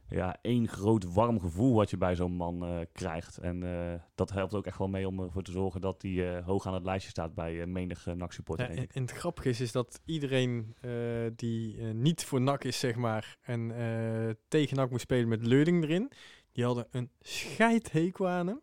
[0.09, 3.37] ja, één groot warm gevoel wat je bij zo'n man eh, krijgt.
[3.37, 6.45] En eh, dat helpt ook echt wel mee om ervoor te zorgen dat hij eh,
[6.45, 9.61] hoog aan het lijstje staat bij eh, menig NAC-supporter, Ja, denk en, het grappige is,
[9.61, 10.91] is dat iedereen eh,
[11.35, 15.45] die eh, niet voor NAC is, zeg maar, en eh, tegen NAC moest spelen met
[15.45, 16.11] Leuding erin,
[16.51, 18.61] die hadden een scheidhekel aan hem.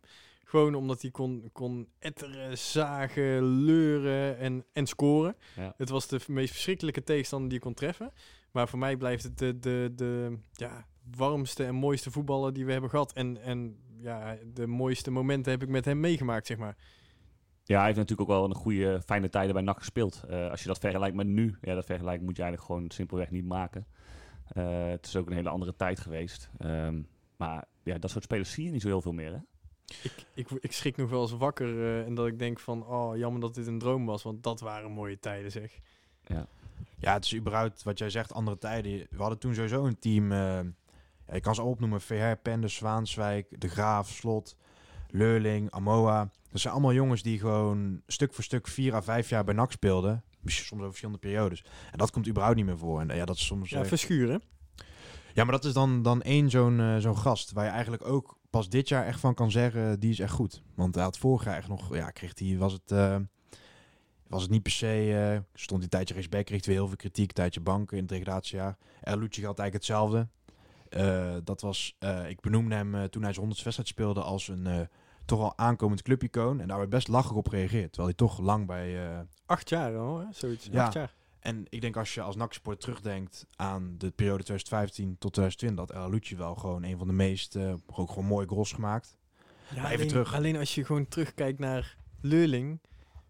[0.52, 5.36] Gewoon omdat hij kon, kon etteren, zagen, leuren en, en scoren.
[5.56, 5.74] Ja.
[5.76, 8.12] Het was de meest verschrikkelijke tegenstander die je kon treffen.
[8.50, 10.86] Maar voor mij blijft het de, de, de ja,
[11.16, 13.12] warmste en mooiste voetballer die we hebben gehad.
[13.12, 16.76] En, en ja, de mooiste momenten heb ik met hem meegemaakt, zeg maar.
[17.62, 20.22] Ja, hij heeft natuurlijk ook wel een goede, fijne tijden bij NAC gespeeld.
[20.28, 23.30] Eh, als je dat vergelijkt met nu, ja, dat vergelijk moet je eigenlijk gewoon simpelweg
[23.30, 23.86] niet maken.
[24.46, 26.50] Eh, het is ook een hele andere tijd geweest.
[26.58, 27.02] Ehm,
[27.36, 29.38] maar ja, dat soort spelers zie je niet zo heel veel meer, hè?
[30.02, 33.16] Ik, ik, ik schrik nog wel eens wakker eh, en dat ik denk van, oh,
[33.16, 35.78] jammer dat dit een droom was, want dat waren mooie tijden, zeg.
[36.98, 39.06] Ja, het is überhaupt wat jij zegt, andere tijden.
[39.10, 40.32] We hadden toen sowieso een team.
[40.32, 40.38] eh,
[41.26, 44.56] ja, ik kan ze al opnoemen: VR, Penders, Zwaanswijk, De Graaf, Slot,
[45.08, 46.30] Leurling, Amoa.
[46.50, 49.72] Dat zijn allemaal jongens die gewoon stuk voor stuk vier à vijf jaar bij NAC
[49.72, 50.22] speelden.
[50.44, 51.64] Soms over verschillende periodes.
[51.90, 53.00] En dat komt überhaupt niet meer voor.
[53.00, 53.70] En eh, ja, dat is soms.
[53.70, 54.42] Ja, verschuren.
[55.34, 57.52] ja, maar dat is dan, dan één zo'n zo'n gast.
[57.52, 60.62] Waar je eigenlijk ook pas dit jaar echt van kan zeggen: die is echt goed.
[60.74, 61.94] Want hij had vorig jaar echt nog.
[61.94, 62.56] Ja, kreeg hij.
[62.58, 62.92] Was het.
[62.92, 63.16] eh,
[64.26, 67.32] was het niet per se, eh, stond die tijdje rechtsback, kreeg weer heel veel kritiek,
[67.32, 68.76] tijdje banken in het degradatiejaar.
[69.00, 70.28] El Lucci had eigenlijk hetzelfde.
[70.88, 74.48] Eh, dat was, eh, ik benoemde hem eh, toen hij zijn 100 wedstrijd speelde als
[74.48, 74.80] een eh,
[75.24, 76.60] toch al aankomend clubicoon.
[76.60, 79.10] En daar werd best lachig op gereageerd, terwijl hij toch lang bij...
[79.10, 80.24] eh, Acht jaar al, hè?
[80.30, 80.68] zoiets.
[80.70, 80.84] Ja.
[80.84, 81.14] Acht jaar.
[81.42, 85.96] En ik denk als je als NAC-sport terugdenkt aan de periode 2015 tot 2020, dat
[85.96, 89.16] El Lucci wel gewoon een van de meest, eh, ook gewoon mooie goals gemaakt.
[89.74, 90.34] Ja, even alleen, terug.
[90.34, 92.80] Alleen als je gewoon terugkijkt naar Leurling.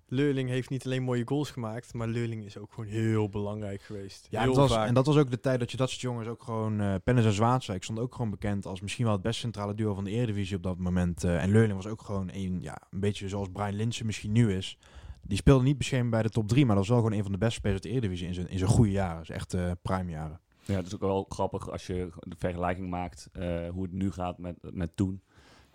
[0.06, 4.26] Leurling heeft niet alleen mooie goals gemaakt, maar Leurling is ook gewoon heel belangrijk geweest.
[4.30, 4.88] Ja, was, vaak.
[4.88, 6.80] en dat was ook de tijd dat je dat soort jongens ook gewoon...
[6.80, 9.94] eh Pennis en Zwaanswijk stond ook gewoon bekend als misschien wel het best centrale duo
[9.94, 11.24] van de Eredivisie op dat moment.
[11.24, 14.54] eh, en Leurling was ook gewoon een, ja, een beetje zoals Brian Linsen misschien nu
[14.54, 14.78] is.
[15.22, 17.32] Die speelde niet beschermd bij de top 3, maar dat was wel gewoon een van
[17.32, 19.24] de beste spelers uit de Eredivisie in zijn, in zijn goede jaren.
[19.26, 20.40] Echt eh prime jaren.
[20.64, 24.10] Ja, het is ook wel grappig als je de vergelijking maakt eh, hoe het nu
[24.10, 25.22] gaat met, met toen.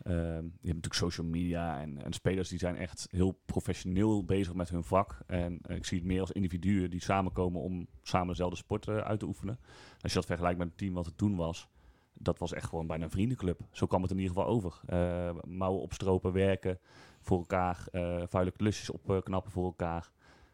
[0.03, 4.53] Ehm, je hebt natuurlijk social media en, en spelers die zijn echt heel professioneel bezig
[4.53, 5.17] met hun vak.
[5.25, 8.97] En eh, ik zie het meer als individuen die samenkomen om samen dezelfde sport eh,
[8.97, 9.59] uit te oefenen.
[10.01, 11.67] Als je dat vergelijkt met het team wat het toen was,
[12.13, 13.59] dat was echt gewoon bijna een vriendenclub.
[13.71, 14.79] Zo kwam het in ieder geval over.
[14.85, 16.79] Eh, mouwen opstropen, werken
[17.27, 20.11] voor elkaar, eh vuile klusjes opknappen voor elkaar.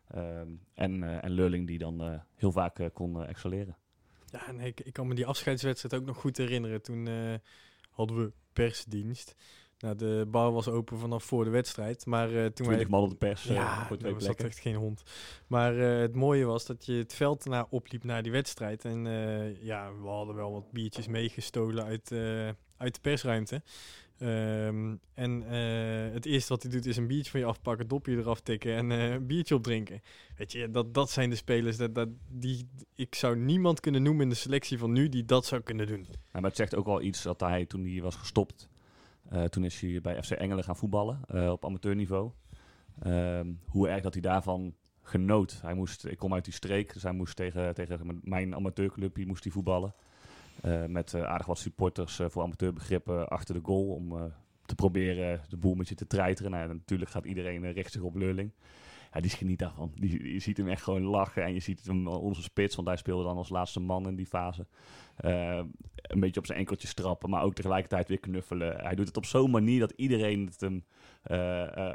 [0.08, 3.78] Ehm, en, eh en Lurling die dan eh, heel vaak kon excelleren.
[4.26, 6.82] Ja, en ik, ik kan me die afscheidswedstrijd ook nog goed herinneren.
[6.82, 7.08] Toen
[7.90, 9.36] hadden we persdienst.
[9.84, 12.06] Nou, de bar was open vanaf voor de wedstrijd.
[12.06, 12.76] Maar eh, toen wij...
[12.76, 15.04] 20 man op de pers Ja, voor twee dat was dat echt geen hond.
[15.48, 18.86] Maar het mooie was dat je het veld naar opliep naar die wedstrijd.
[18.86, 19.04] En
[19.62, 22.12] ja, we hadden wel wat biertjes meegestolen uit,
[22.78, 23.62] uit de persruimte.
[24.18, 28.18] Ehm, en eh, het eerste wat hij doet is een biertje van je afpakken, dopje
[28.18, 30.02] eraf tikken en eh, een biertje opdrinken.
[30.38, 31.78] Weet je, dat, dat zijn de spelers.
[31.78, 35.46] Dat, dat, die, ik zou niemand kunnen noemen in de selectie van nu die dat
[35.46, 36.08] zou kunnen doen.
[36.32, 38.70] Maar het zegt ook wel iets dat hij toen hij was gestopt.
[39.30, 41.20] eh, toen is hij bij FC Engelen gaan voetballen
[41.52, 42.32] op amateurniveau.
[43.00, 45.60] Ehm, hoe erg dat hij daarvan genoot.
[45.62, 49.44] Hij moest, ik kom uit die streek, dus hij moest tegen, tegen mijn amateurclubje moest
[49.44, 49.94] hij voetballen.
[50.64, 54.32] Eh, met eh, aardig wat supporters eh, voor amateurbegrippen achter de goal om
[54.66, 56.52] te proberen de boel met je te treiteren.
[56.52, 58.52] Nou, natuurlijk gaat iedereen richt zich op Leurling.
[59.14, 59.92] Ja, die geniet daarvan.
[59.96, 63.24] Je ziet hem echt gewoon lachen en je ziet hem onze spits, want hij speelde
[63.24, 64.68] dan als laatste man in die fase.
[65.16, 68.82] Een beetje op zijn enkeltjes trappen, maar ook tegelijkertijd weer knuffelen.
[68.82, 70.84] Hij doet het op zo'n manier dat iedereen het hem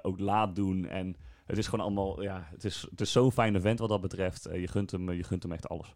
[0.02, 0.88] ook laat doen.
[0.88, 1.16] En
[1.46, 4.48] het is gewoon allemaal, ja, het is, het is zo'n fijne vent wat dat betreft.
[4.52, 5.94] Je, gunt hem, je gunt hem echt alles.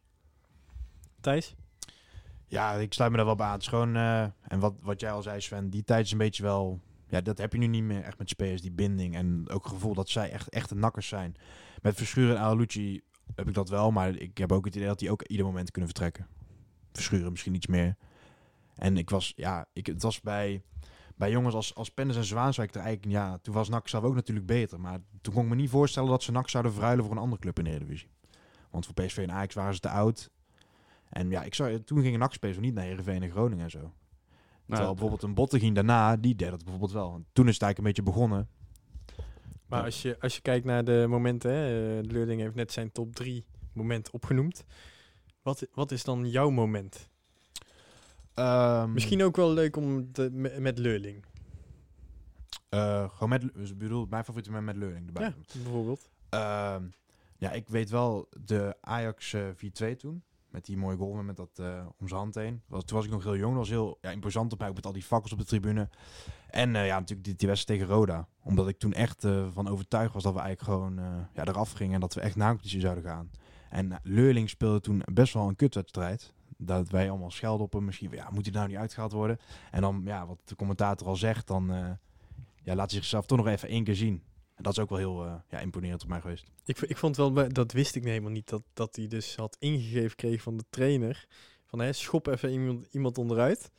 [1.20, 1.54] Thijs?
[2.53, 3.53] Ja, ik sluit me daar wel bij aan.
[3.53, 6.18] Het is gewoon, eh, en wat, wat jij al zei Sven, die tijd is een
[6.18, 6.80] beetje wel...
[7.09, 9.14] Ja, dat heb je nu niet meer echt met spelers, die binding.
[9.14, 11.36] En ook het gevoel dat zij echt echte nakkers zijn.
[11.82, 13.00] Met Verschuren en Alucci
[13.34, 15.70] heb ik dat wel, maar ik heb ook het idee dat die ook ieder moment
[15.70, 16.26] kunnen vertrekken.
[16.92, 17.96] Verschuren misschien iets meer.
[18.74, 20.62] En ik was, ja, ik, het was bij,
[21.16, 24.14] bij jongens als, als Pennis en Zwaanswijk er eigenlijk, ja, toen was NAC zelf ook
[24.14, 24.80] natuurlijk beter.
[24.80, 27.40] Maar toen kon ik me niet voorstellen dat ze NAC zouden verruilen voor een andere
[27.40, 28.11] club in de Eredivisie.
[28.70, 30.30] Want voor PSV en Ajax waren ze te oud.
[31.12, 33.78] En ja, ik zou, toen gingen NAC spelen niet naar Heerenveen en Groningen en zo.
[33.78, 33.92] Terwijl
[34.66, 37.14] Nou, bijvoorbeeld een Bottegien daarna, die deed dat bijvoorbeeld wel.
[37.14, 38.48] En toen is het eigenlijk een beetje begonnen.
[39.66, 39.84] Maar Ja.
[39.84, 42.92] als je, als je kijkt naar de momenten, hè, eh, de Leurling heeft net zijn
[42.92, 44.64] top 3 moment opgenoemd.
[45.42, 47.08] Wat, wat is dan jouw moment?
[48.34, 51.24] Ehm, Misschien ook wel leuk om te, me- met Leurling.
[52.68, 55.22] eh, gewoon met, dus ik bedoel, mijn favoriete moment met Leurling erbij.
[55.24, 56.10] Ja, bijvoorbeeld.
[56.28, 56.84] Ehm,
[57.36, 60.22] ja, ik weet wel de Ajax eh 4-2 toen.
[60.53, 62.62] Met die mooie goal met dat eh, om zijn hand heen.
[62.68, 63.50] Toen was ik nog heel jong.
[63.50, 64.68] Dat was heel ja, imposant op mij.
[64.68, 65.88] Ook met al die fakkels op de tribune.
[66.50, 68.28] En eh, ja, natuurlijk die, wedstrijd tegen Roda.
[68.42, 71.94] Omdat ik toen echt eh, van overtuigd was dat we eigenlijk gewoon ja, eraf gingen.
[71.94, 73.30] En dat we echt competitie zouden gaan.
[73.70, 76.32] En Leurling speelde toen best wel een kutwedstrijd.
[76.57, 77.84] Dat wij allemaal schelden op hem.
[77.84, 79.38] Misschien, ja, moet hij nou niet uitgehaald worden?
[79.70, 81.66] En dan, ja, wat de commentator al zegt, dan
[82.62, 84.22] ja, laat hij zichzelf toch nog even één keer zien.
[84.62, 86.44] Dat is ook wel heel eh, ja, imponerend op mij geweest.
[86.64, 90.16] Ik, ik vond wel, dat wist ik helemaal niet, dat, dat hij dus had ingegeven
[90.16, 91.26] kreeg van de trainer.
[91.66, 93.70] Van hè, schop even iemand, iemand onderuit.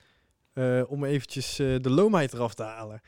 [0.53, 3.01] eh, om eventjes eh, de loomheid eraf te halen.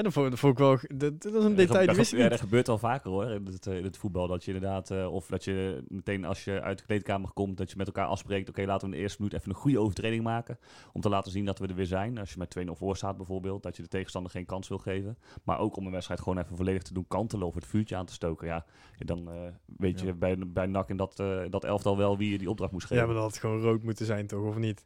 [0.00, 2.12] En dat vond, dat vond ik wel, dat, dat is een detail, die dat, wist
[2.12, 2.32] ik ja, niet.
[2.32, 4.26] dat gebeurt al vaker hoor, in het, eh, in het voetbal.
[4.26, 7.70] Dat je inderdaad, eh, of dat je meteen als je uit de kleedkamer komt, dat
[7.70, 8.48] je met elkaar afspreekt.
[8.48, 10.58] Oké, laten we in de eerste minuut even een goede overtreding maken.
[10.92, 12.18] Om te laten zien dat we er weer zijn.
[12.18, 15.18] Als je met 2-0 voor staat bijvoorbeeld, dat je de tegenstander geen kans wil geven.
[15.44, 18.06] Maar ook om een wedstrijd gewoon even volledig te doen kantelen of het vuurtje aan
[18.06, 18.46] te stoken.
[18.46, 18.64] Ja,
[18.98, 19.34] dan eh,
[19.76, 20.12] weet je Ja.
[20.12, 21.16] bij, bij NAC in dat,
[21.50, 23.02] dat elftal wel wie je die opdracht moest geven.
[23.02, 24.84] Ja, maar dat had gewoon rood moeten zijn toch, of niet?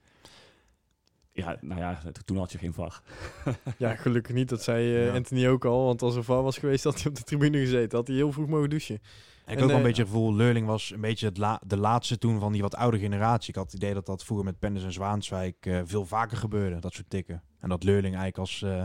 [1.37, 3.03] Ja, nou ja, toen had je geen VAR.
[3.79, 4.49] Ja, gelukkig niet.
[4.49, 5.15] Dat zei eh, Ja.
[5.15, 5.85] Anthony ook al.
[5.85, 7.99] Want als er VAR was geweest, had hij op de tribune gezeten.
[7.99, 8.95] Had hij heel vroeg mogen douchen.
[8.95, 9.01] Ik
[9.45, 11.61] En, heb ook wel eh, een beetje het gevoel, Leurling was een beetje het la-
[11.67, 13.49] de laatste toen van die wat oude generatie.
[13.49, 16.79] Ik had het idee dat dat vroeger met Penders en Zwaanswijk eh, veel vaker gebeurde,
[16.81, 17.43] dat soort tikken.
[17.61, 18.83] En dat Leurling eigenlijk als eh,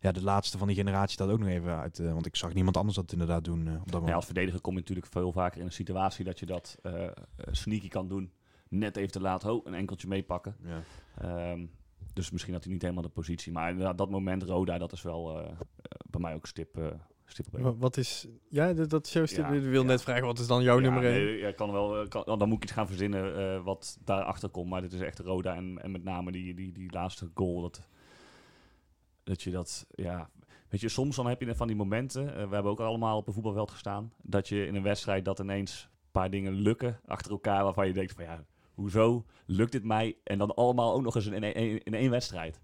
[0.00, 1.98] ja, de laatste van die generatie dat ook nog even uit.
[1.98, 4.24] eh, want ik zag niemand anders dat inderdaad doen eh, op dat Ja, als moment.
[4.24, 7.10] verdediger kom je natuurlijk veel vaker in een situatie dat je dat eh, eh,
[7.50, 8.30] sneaky kan doen.
[8.68, 10.56] Net even te laat, ho, een enkeltje meepakken.
[10.62, 10.82] Ja.
[11.20, 11.66] Ehm,
[12.12, 13.52] dus misschien had hij niet helemaal de positie.
[13.52, 15.56] Maar inderdaad, dat moment Roda, dat is wel eh, eh,
[16.10, 16.78] bij mij ook stip,
[17.24, 17.62] stip op één.
[17.64, 18.26] Wa- Wat is...
[18.48, 19.44] Ja, dat, is jouw stip.
[19.44, 19.86] Ja, wil ja.
[19.86, 21.12] net vragen, wat is dan jouw Ja, nummer 1?
[21.24, 24.70] nee, ja, kan wel, kan, dan moet ik iets gaan verzinnen eh, wat daarachter komt.
[24.70, 25.54] Maar dit is echt Roda.
[25.54, 27.60] En, en met name die, die, die laatste goal.
[27.60, 27.88] Dat,
[29.24, 30.30] dat je dat, ja...
[30.68, 32.24] Weet je, soms dan heb je van die momenten.
[32.24, 34.12] we hebben ook allemaal op een voetbalveld gestaan.
[34.22, 37.64] Dat je in een wedstrijd dat ineens een paar dingen lukken achter elkaar.
[37.64, 38.44] Waarvan je denkt van ja,
[38.76, 40.16] hoezo lukt dit mij?
[40.24, 42.60] En dan allemaal ook nog eens in één, in één wedstrijd.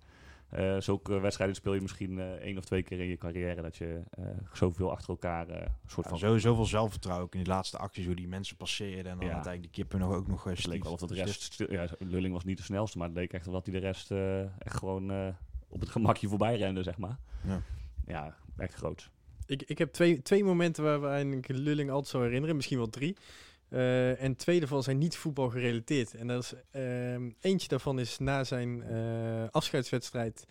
[0.48, 3.62] Eh zulke wedstrijden speel je misschien eh, één of twee keer in je carrière.
[3.62, 6.18] Dat je eh, zoveel achter elkaar eh, soort Ja, van...
[6.18, 9.12] zo, zoveel zelfvertrouwen ook in die laatste acties, hoe die mensen passeerden.
[9.12, 9.32] En dan Ja.
[9.34, 11.42] uiteindelijk die kippen nog ook nog eh, Het leek wel of dat de rest...
[11.42, 13.86] stil- Ja, Lulling was niet de snelste, maar het leek echt wel dat hij de
[13.86, 15.28] rest eh, echt gewoon eh,
[15.68, 17.18] op het gemakje voorbij rende, zeg maar.
[17.46, 17.62] Ja.
[18.06, 19.10] Ja, echt groot.
[19.46, 22.56] Ik, ik heb twee, twee momenten waar we eigenlijk Lulling altijd zou herinneren.
[22.56, 23.16] Misschien wel drie.
[23.72, 26.14] Eh, en twee daarvan zijn niet voetbal gerelateerd.
[26.14, 30.46] En dat is, ehm, eentje daarvan is na zijn eh, afscheidswedstrijd.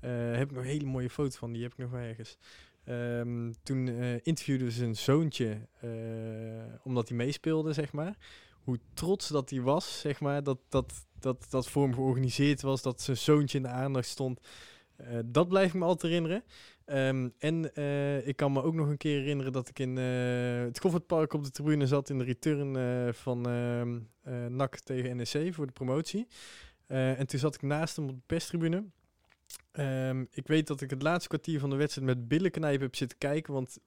[0.00, 1.52] eh, heb ik nog een hele mooie foto van.
[1.52, 2.36] Die heb ik nog ergens.
[2.84, 5.68] Ehm, toen eh interviewde ze zijn zoontje.
[6.82, 8.16] omdat hij meespeelde, zeg maar.
[8.64, 10.42] Hoe trots dat hij was, zeg maar.
[10.42, 12.82] Dat dat, dat, dat voor hem georganiseerd was.
[12.82, 14.40] Dat zijn zoontje in de aandacht stond.
[15.02, 16.44] Eh, dat blijf ik me altijd herinneren.
[16.92, 20.62] Ehm, en eh, ik kan me ook nog een keer herinneren dat ik in eh,
[20.62, 25.16] het Koffertpark op de tribune zat in de return eh, van ehm eh, NAC tegen
[25.16, 26.26] NEC voor de promotie.
[26.86, 28.84] En toen zat ik naast hem op de perstribune.
[29.72, 33.18] Ehm, ik weet dat ik het laatste kwartier van de wedstrijd met billenknijpen heb zitten
[33.18, 33.52] kijken.
[33.52, 33.78] Want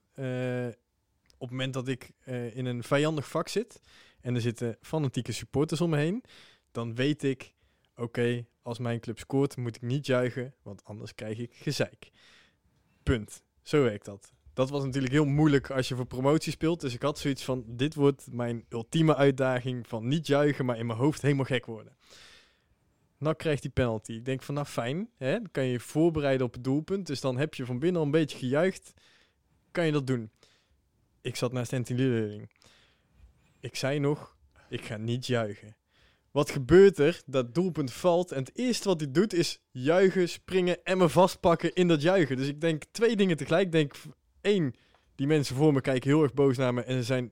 [1.38, 2.12] op het moment dat ik
[2.54, 3.82] in een vijandig vak zit
[4.22, 6.24] en er zitten fanatieke supporters om me heen,
[6.72, 7.54] dan weet ik,
[7.96, 12.12] oké, als mijn club scoort moet ik niet juichen, want anders krijg ik gezeik.
[13.06, 13.44] Punt.
[13.62, 14.34] Zo werkt dat.
[14.54, 16.82] Dat was natuurlijk heel moeilijk als je voor promotie speelt.
[16.82, 20.86] Dus ik had zoiets van, dit wordt mijn ultieme uitdaging van niet juichen, maar in
[20.86, 21.98] mijn hoofd helemaal gek worden.
[23.18, 24.12] Nou krijgt die penalty.
[24.12, 25.32] Ik denk van, nou fijn, hè?
[25.32, 27.08] dan kan je je voorbereiden op het doelpunt.
[27.08, 28.94] Dus dan heb je van binnen al een beetje gejuicht.
[29.72, 30.32] Kan je dat doen?
[31.22, 32.50] Ik zat naast Anthony Leurling.
[33.60, 34.38] Ik zei nog,
[34.70, 35.76] ik ga niet juichen.
[36.36, 37.22] Wat gebeurt er?
[37.26, 41.74] Dat doelpunt valt en het eerste wat hij doet is juichen, springen en me vastpakken
[41.74, 42.38] in dat juichen.
[42.38, 43.66] Dus ik denk twee dingen tegelijk.
[43.66, 43.94] Ik denk,
[44.42, 44.74] één,
[45.16, 47.32] die mensen voor me kijken heel erg boos naar me en ze zijn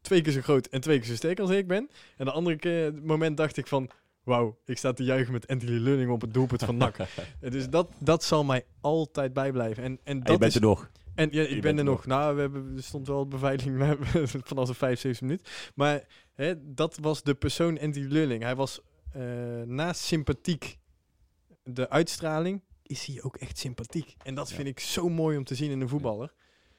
[0.00, 1.90] twee keer zo groot en twee keer zo sterk als ik ben.
[2.16, 3.90] En de andere keer, moment dacht ik van,
[4.22, 6.96] wauw, ik sta te juichen met Anthony Leurling op het doelpunt van NAC.
[7.40, 9.82] Dus dat, dat zal mij altijd bijblijven.
[9.82, 10.90] En, en En dat je bent is, er nog.
[11.18, 12.06] En ja, ik Je ben er nog.
[12.06, 13.76] Nou, we hebben, er stond wel beveiliging
[14.44, 15.70] vanaf de 75 minuut.
[15.74, 18.42] Maar hè, dat was de persoon Andy Lulling.
[18.42, 18.80] Hij was
[19.12, 19.22] eh,
[19.62, 20.78] naast sympathiek
[21.62, 24.14] de uitstraling, is hij ook echt sympathiek.
[24.22, 24.54] En dat Ja.
[24.56, 26.32] vind ik zo mooi om te zien in een voetballer.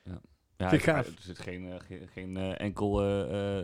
[0.03, 0.95] Ja, Vind ik er-.
[0.95, 2.99] Er zit geen, eh, geen, geen eh, enkel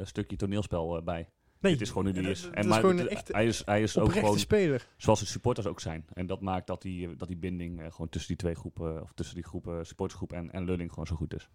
[0.06, 1.30] stukje toneelspel bij.
[1.66, 2.50] Nee, Dit is gewoon hoe die Ja, is.
[2.52, 4.88] En is het- echte hij is, hij is ook gewoon speler.
[4.98, 6.06] zoals de supporters ook zijn.
[6.14, 9.12] En dat maakt dat die, dat die binding eh, gewoon tussen die twee groepen, of
[9.16, 11.50] tussen die groepen, supportersgroep en, en Lulling gewoon zo goed is.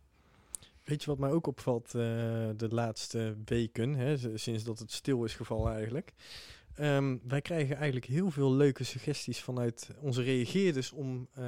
[0.84, 1.92] Weet je wat mij ook opvalt eh,
[2.56, 6.12] de laatste weken, hè, sinds dat het stil is gevallen eigenlijk?
[6.74, 11.44] Ehm, wij krijgen eigenlijk heel veel leuke suggesties vanuit onze reageerders om eh,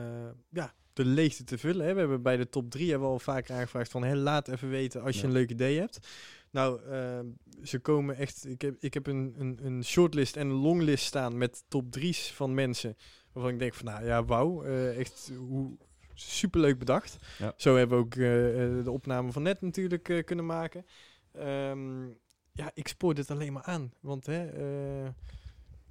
[0.48, 1.86] ja, de leegte te vullen.
[1.86, 1.92] Hè.
[1.92, 5.02] We hebben bij de top 3 hebben we al vaker aangevraagd van laat even weten
[5.02, 5.26] als je Ja.
[5.26, 6.08] een leuk idee hebt.
[6.52, 7.26] Nou, ehm,
[7.62, 8.46] ze komen echt.
[8.46, 12.32] Ik heb, ik heb een, een, een shortlist en een longlist staan met top 3's
[12.32, 12.96] van mensen.
[13.32, 14.64] Waarvan ik denk van nou ja, wauw.
[14.64, 15.76] eh, echt hoe
[16.14, 17.16] superleuk bedacht.
[17.38, 17.52] Ja.
[17.56, 20.86] Zo hebben we ook eh, eh, de opname van net natuurlijk kunnen maken.
[21.32, 22.06] Ehm,
[22.52, 23.92] ja, ik spoor dit alleen maar aan.
[24.00, 24.50] Want hè,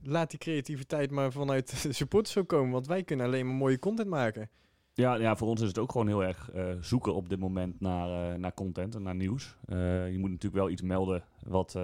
[0.04, 2.72] laat die creativiteit maar vanuit de supporters zo komen.
[2.72, 4.50] Want wij kunnen alleen maar mooie content maken.
[4.94, 7.80] Ja, ja, voor ons is het ook gewoon heel erg eh, zoeken op dit moment
[7.80, 9.56] naar, eh, naar content en naar nieuws.
[9.66, 11.80] Eh, je moet natuurlijk wel iets melden wat,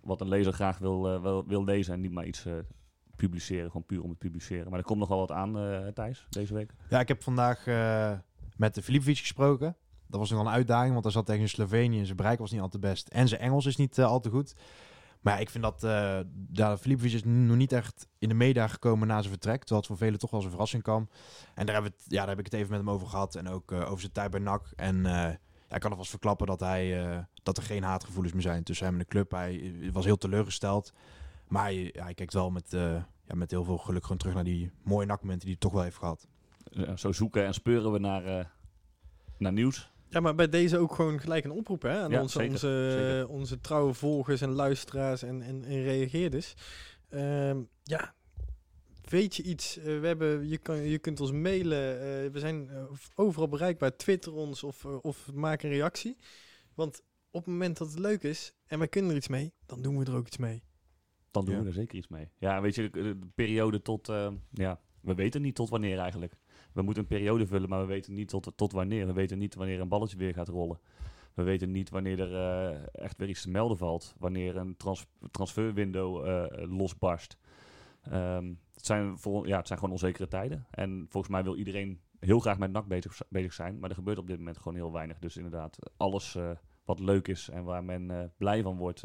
[0.00, 2.46] wat een lezer graag wil, wil, wil lezen en niet maar iets
[3.16, 4.70] publiceren, gewoon puur om het publiceren.
[4.70, 5.52] Maar er komt nog wel wat aan,
[5.94, 6.74] Thijs, deze week.
[6.88, 7.66] Ja, ik heb vandaag
[8.56, 9.76] met de Filipovic gesproken.
[10.06, 12.50] Dat was nog wel een uitdaging, want hij zat tegen Slovenië en zijn bereik was
[12.50, 13.08] niet al te best.
[13.08, 14.54] En zijn Engels is niet al te goed.
[15.22, 16.18] Maar ik vind dat uh,
[16.52, 19.58] ja, is nog niet echt in de media gekomen na zijn vertrek.
[19.58, 21.08] Terwijl het voor velen toch wel eens een verrassing kwam.
[21.54, 23.34] En daar, ja, daar heb ik het even met hem over gehad.
[23.34, 24.72] En ook uh, over zijn tijd bij NAC.
[24.76, 25.04] En uh,
[25.68, 28.86] ja, ik kan alvast verklappen dat, hij, uh, dat er geen haatgevoelens meer zijn tussen
[28.86, 29.30] hem en de club.
[29.30, 30.92] Hij was heel teleurgesteld.
[31.48, 34.44] Maar hij, ja, hij kijkt wel met, ja, met heel veel geluk gewoon terug naar
[34.44, 36.26] die mooie NAC-momenten die hij toch wel heeft gehad.
[36.94, 38.52] Zo zoeken en speuren we naar,
[39.36, 39.91] naar nieuws.
[40.12, 42.88] Ja, maar bij deze ook gewoon gelijk een oproep hè, aan Ja, onze, zeker, onze,
[42.90, 43.28] zeker.
[43.28, 46.54] onze trouwe volgers en luisteraars en, en, en reageerders.
[47.10, 48.14] Um, ja,
[49.08, 49.78] weet je iets?
[49.78, 51.94] Uh, we hebben, je, kan, je kunt ons mailen.
[51.94, 52.70] Uh, we zijn
[53.14, 53.96] overal bereikbaar.
[53.96, 56.16] Twitter ons of, uh, of maak een reactie.
[56.74, 59.82] Want op het moment dat het leuk is en wij kunnen er iets mee, dan
[59.82, 60.62] doen we er ook iets mee.
[61.30, 61.60] Dan doen Ja.
[61.60, 62.28] we er zeker iets mee.
[62.38, 64.08] Ja, weet je, de, de periode tot...
[64.08, 66.34] eh, ja, we weten niet tot wanneer eigenlijk.
[66.74, 69.06] We moeten een periode vullen, maar we weten niet tot, tot wanneer.
[69.06, 70.78] We weten niet wanneer een balletje weer gaat rollen.
[71.34, 74.14] We weten niet wanneer er eh, echt weer iets te melden valt.
[74.18, 77.38] Wanneer een trans transferwindow eh, losbarst.
[78.02, 80.66] Ehm, het, zijn ja, het zijn gewoon onzekere tijden.
[80.70, 83.78] En volgens mij wil iedereen heel graag met NAC bezig, bezig zijn.
[83.78, 85.18] Maar er gebeurt op dit moment gewoon heel weinig.
[85.18, 86.50] Dus inderdaad, alles eh,
[86.84, 89.04] wat leuk is en waar men blij van wordt,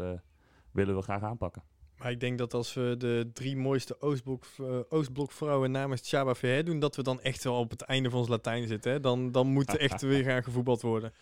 [0.72, 1.63] willen we graag aanpakken.
[1.98, 6.66] Maar ik denk dat als we de drie mooiste Oostblok, uh, Oostblokvrouwen namens Chaba Verheer
[6.66, 8.91] doen, dat we dan echt wel op het einde van ons Latijn zitten.
[8.91, 9.00] Hè?
[9.00, 11.14] Dan, dan moet er echt weer gaan gevoetbald worden.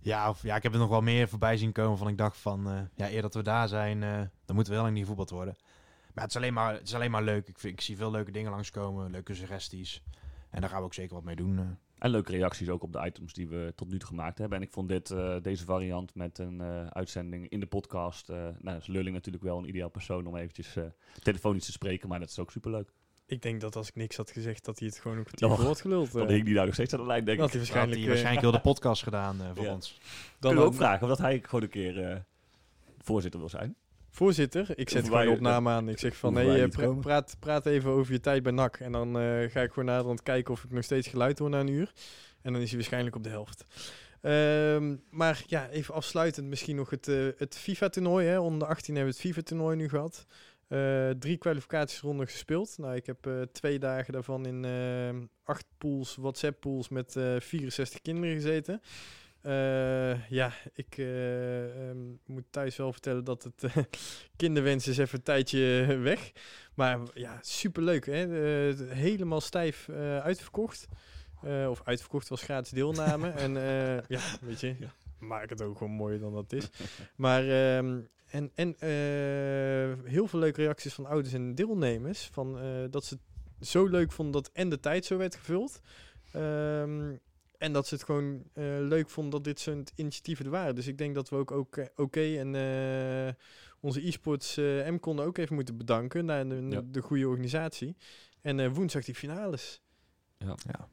[0.00, 2.36] Ja, of, ja, ik heb er nog wel meer voorbij zien komen van ik dacht
[2.36, 5.02] van, uh, ja, eer dat we daar zijn, uh, dan moeten we wel in die
[5.02, 5.56] gevoetbald worden.
[6.14, 7.48] Maar het is alleen maar, het is alleen maar leuk.
[7.48, 10.02] Ik, vind, ik zie veel leuke dingen langskomen, leuke suggesties.
[10.50, 11.78] En daar gaan we ook zeker wat mee doen.
[11.98, 14.58] En leuke reacties ook op de items die we tot nu toe gemaakt hebben.
[14.58, 18.30] En ik vond dit, uh, deze variant met een uh, uitzending in de podcast.
[18.30, 20.76] Uh, nou, is Lulling natuurlijk wel een ideaal persoon om eventjes
[21.22, 22.08] telefonisch te spreken.
[22.08, 22.92] Maar dat is ook superleuk.
[23.26, 25.64] Ik denk dat als ik niks had gezegd, dat hij het gewoon een kwartier voor
[25.64, 26.12] had geluld.
[26.12, 27.52] Dan hing die daar nog steeds aan de lijn, denk dat ik.
[27.52, 29.72] Hij waarschijnlijk, had hij waarschijnlijk heel de podcast gedaan voor ja.
[29.72, 29.98] ons.
[29.98, 30.00] Dan
[30.40, 32.24] Kunnen we ook vragen of dat hij gewoon een keer
[32.98, 33.76] voorzitter wil zijn.
[34.18, 35.88] Voorzitter, ik zet gewoon een opname aan.
[35.88, 38.76] Ik zeg van, hey, pra praat, praat even over je tijd bij NAC.
[38.76, 41.60] En dan uh, ga ik gewoon naderhand kijken of ik nog steeds geluid hoor na
[41.60, 41.92] een uur.
[42.42, 43.64] En dan is hij waarschijnlijk op de helft.
[44.22, 48.38] Um, maar ja, even afsluitend misschien nog het, uh, het FIFA-toernooi.
[48.38, 50.26] Onder 18 hebben we het FIFA-toernooi nu gehad.
[50.68, 52.78] Uh, drie kwalificatiesronden gespeeld.
[52.78, 58.34] Nou, ik heb uh, twee dagen daarvan in uh, acht pools, WhatsApp-pools met 64 kinderen
[58.34, 58.80] gezeten.
[59.42, 63.76] Uh, ja, ik uh, um, moet thuis wel vertellen dat het uh,
[64.36, 66.32] kinderwens is even een tijdje weg.
[66.74, 68.06] Maar ja, superleuk.
[68.06, 68.26] Hè?
[68.94, 69.88] helemaal stijf
[70.22, 70.88] uitverkocht.
[71.68, 73.30] of uitverkocht was gratis deelname.
[73.30, 73.52] en
[74.16, 74.92] ja, weet je, ja.
[75.18, 76.68] maak het ook gewoon mooier dan dat is.
[77.16, 78.76] Maar um, en, en
[80.04, 82.28] heel veel leuke reacties van ouders en deelnemers.
[82.32, 82.58] Van,
[82.90, 83.14] dat ze
[83.58, 85.80] het zo leuk vonden dat en de tijd zo werd gevuld.
[86.36, 87.20] Um,
[87.58, 90.74] en dat ze het gewoon uh, leuk vonden dat dit soort initiatieven er waren.
[90.74, 93.32] Dus ik denk dat we ook oké okay en uh,
[93.80, 96.82] onze e-sports uh, M konden ook even moeten bedanken naar de, ja.
[96.84, 97.96] de goede organisatie.
[98.40, 99.82] En woensdag die finales.
[100.38, 100.54] Ja.
[100.66, 100.88] ja.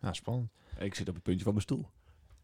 [0.00, 0.50] ja, spannend.
[0.78, 1.88] Ik zit op het puntje van mijn stoel.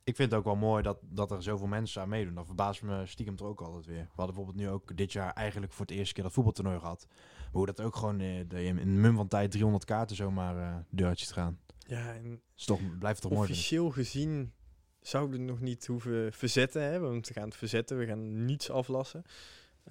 [0.04, 2.34] Ik vind het ook wel mooi dat, dat er zoveel mensen aan meedoen.
[2.34, 4.02] Dat verbaast me stiekem er ook altijd weer.
[4.02, 7.06] We hadden bijvoorbeeld nu ook dit jaar eigenlijk voor het eerste keer dat voetbaltoernooi gehad.
[7.08, 10.76] Maar hoe dat ook gewoon uh, in een mum van tijd 300 kaarten zomaar uh,
[10.90, 11.58] deur ziet gaan.
[11.86, 13.50] Ja, en is toch, blijft toch mooi.
[13.50, 14.52] Officieel gezien
[15.00, 16.82] zouden we nog niet hoeven verzetten.
[16.82, 16.98] Hè?
[16.98, 19.22] Want we gaan het verzetten, we gaan niets aflassen.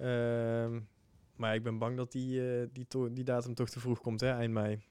[0.00, 0.76] Uh,
[1.36, 4.30] maar ik ben bang dat die, uh, die, die datum toch te vroeg komt, hè,
[4.30, 4.82] eind mei.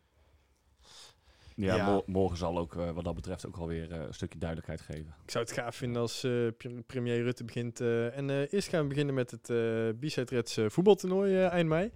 [1.55, 1.85] Ja, Ja.
[1.85, 5.15] mo- morgen zal ook eh, wat dat betreft ook alweer eh, een stukje duidelijkheid geven.
[5.23, 7.79] Ik zou het gaaf vinden als eh, pre- premier Rutte begint.
[7.81, 11.47] eh, en eh, eerst gaan we beginnen met het eh B-Side Reds eh, voetbaltoernooi eh,
[11.51, 11.91] eind mei.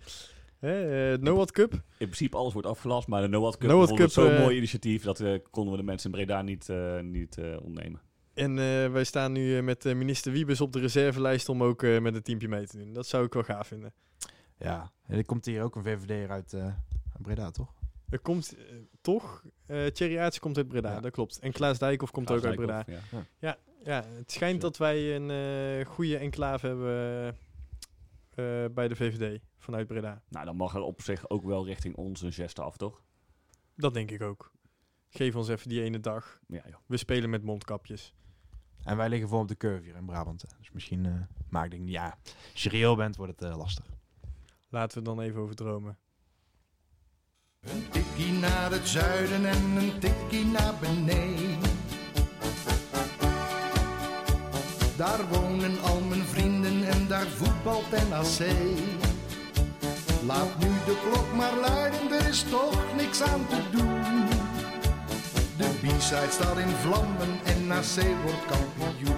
[0.59, 1.71] Hè, eh, NOAD Cup.
[1.73, 5.03] In principe alles wordt afgelast, maar de NOAD Cup, Cup, zo'n eh, mooi initiatief.
[5.03, 8.01] Dat eh, konden we de mensen in Breda niet, eh, niet eh, ontnemen.
[8.33, 11.99] En eh, wij staan nu eh, met minister Wiebes op de reservelijst om ook eh,
[11.99, 12.93] met een teampje mee te doen.
[12.93, 13.93] Dat zou ik wel gaaf vinden.
[14.59, 17.73] Ja, en er komt hier ook een VVD'er uit eh, uit Breda, toch?
[18.09, 18.55] Er komt
[19.01, 20.99] toch, eh Thierry Aerts komt uit Breda, Ja.
[20.99, 21.39] dat klopt.
[21.39, 22.83] En Klaas Dijkhoff komt Klaas ook uit Breda.
[22.83, 23.57] Dijkhoff, ja.
[23.83, 27.35] Ja, het schijnt dat wij een eh, goede enclave hebben
[28.35, 30.21] eh, bij de VVD vanuit Breda.
[30.29, 33.01] Nou, dan mag er op zich ook wel richting ons een geste af, toch?
[33.75, 34.51] Dat denk ik ook.
[35.09, 36.39] Geef ons even die ene dag.
[36.47, 36.79] Ja, joh.
[36.85, 38.13] We spelen met mondkapjes.
[38.83, 40.41] En wij liggen voor op de curve hier in Brabant.
[40.41, 40.47] hè.
[40.57, 42.17] Dus misschien, eh maar ik denk, ja,
[42.53, 43.85] als je reëel bent, wordt het eh, lastig.
[44.69, 45.97] Laten we dan even over dromen.
[47.59, 51.75] Een tikkie naar het zuiden en een tikkie naar beneden.
[54.97, 59.06] Daar wonen al mijn vrienden en daar voetbalt NAC.
[60.27, 64.25] Laat nu de klok maar luiden, er is toch niks aan te doen.
[65.57, 69.16] De B-side staat in vlammen en NAC wordt kampioen.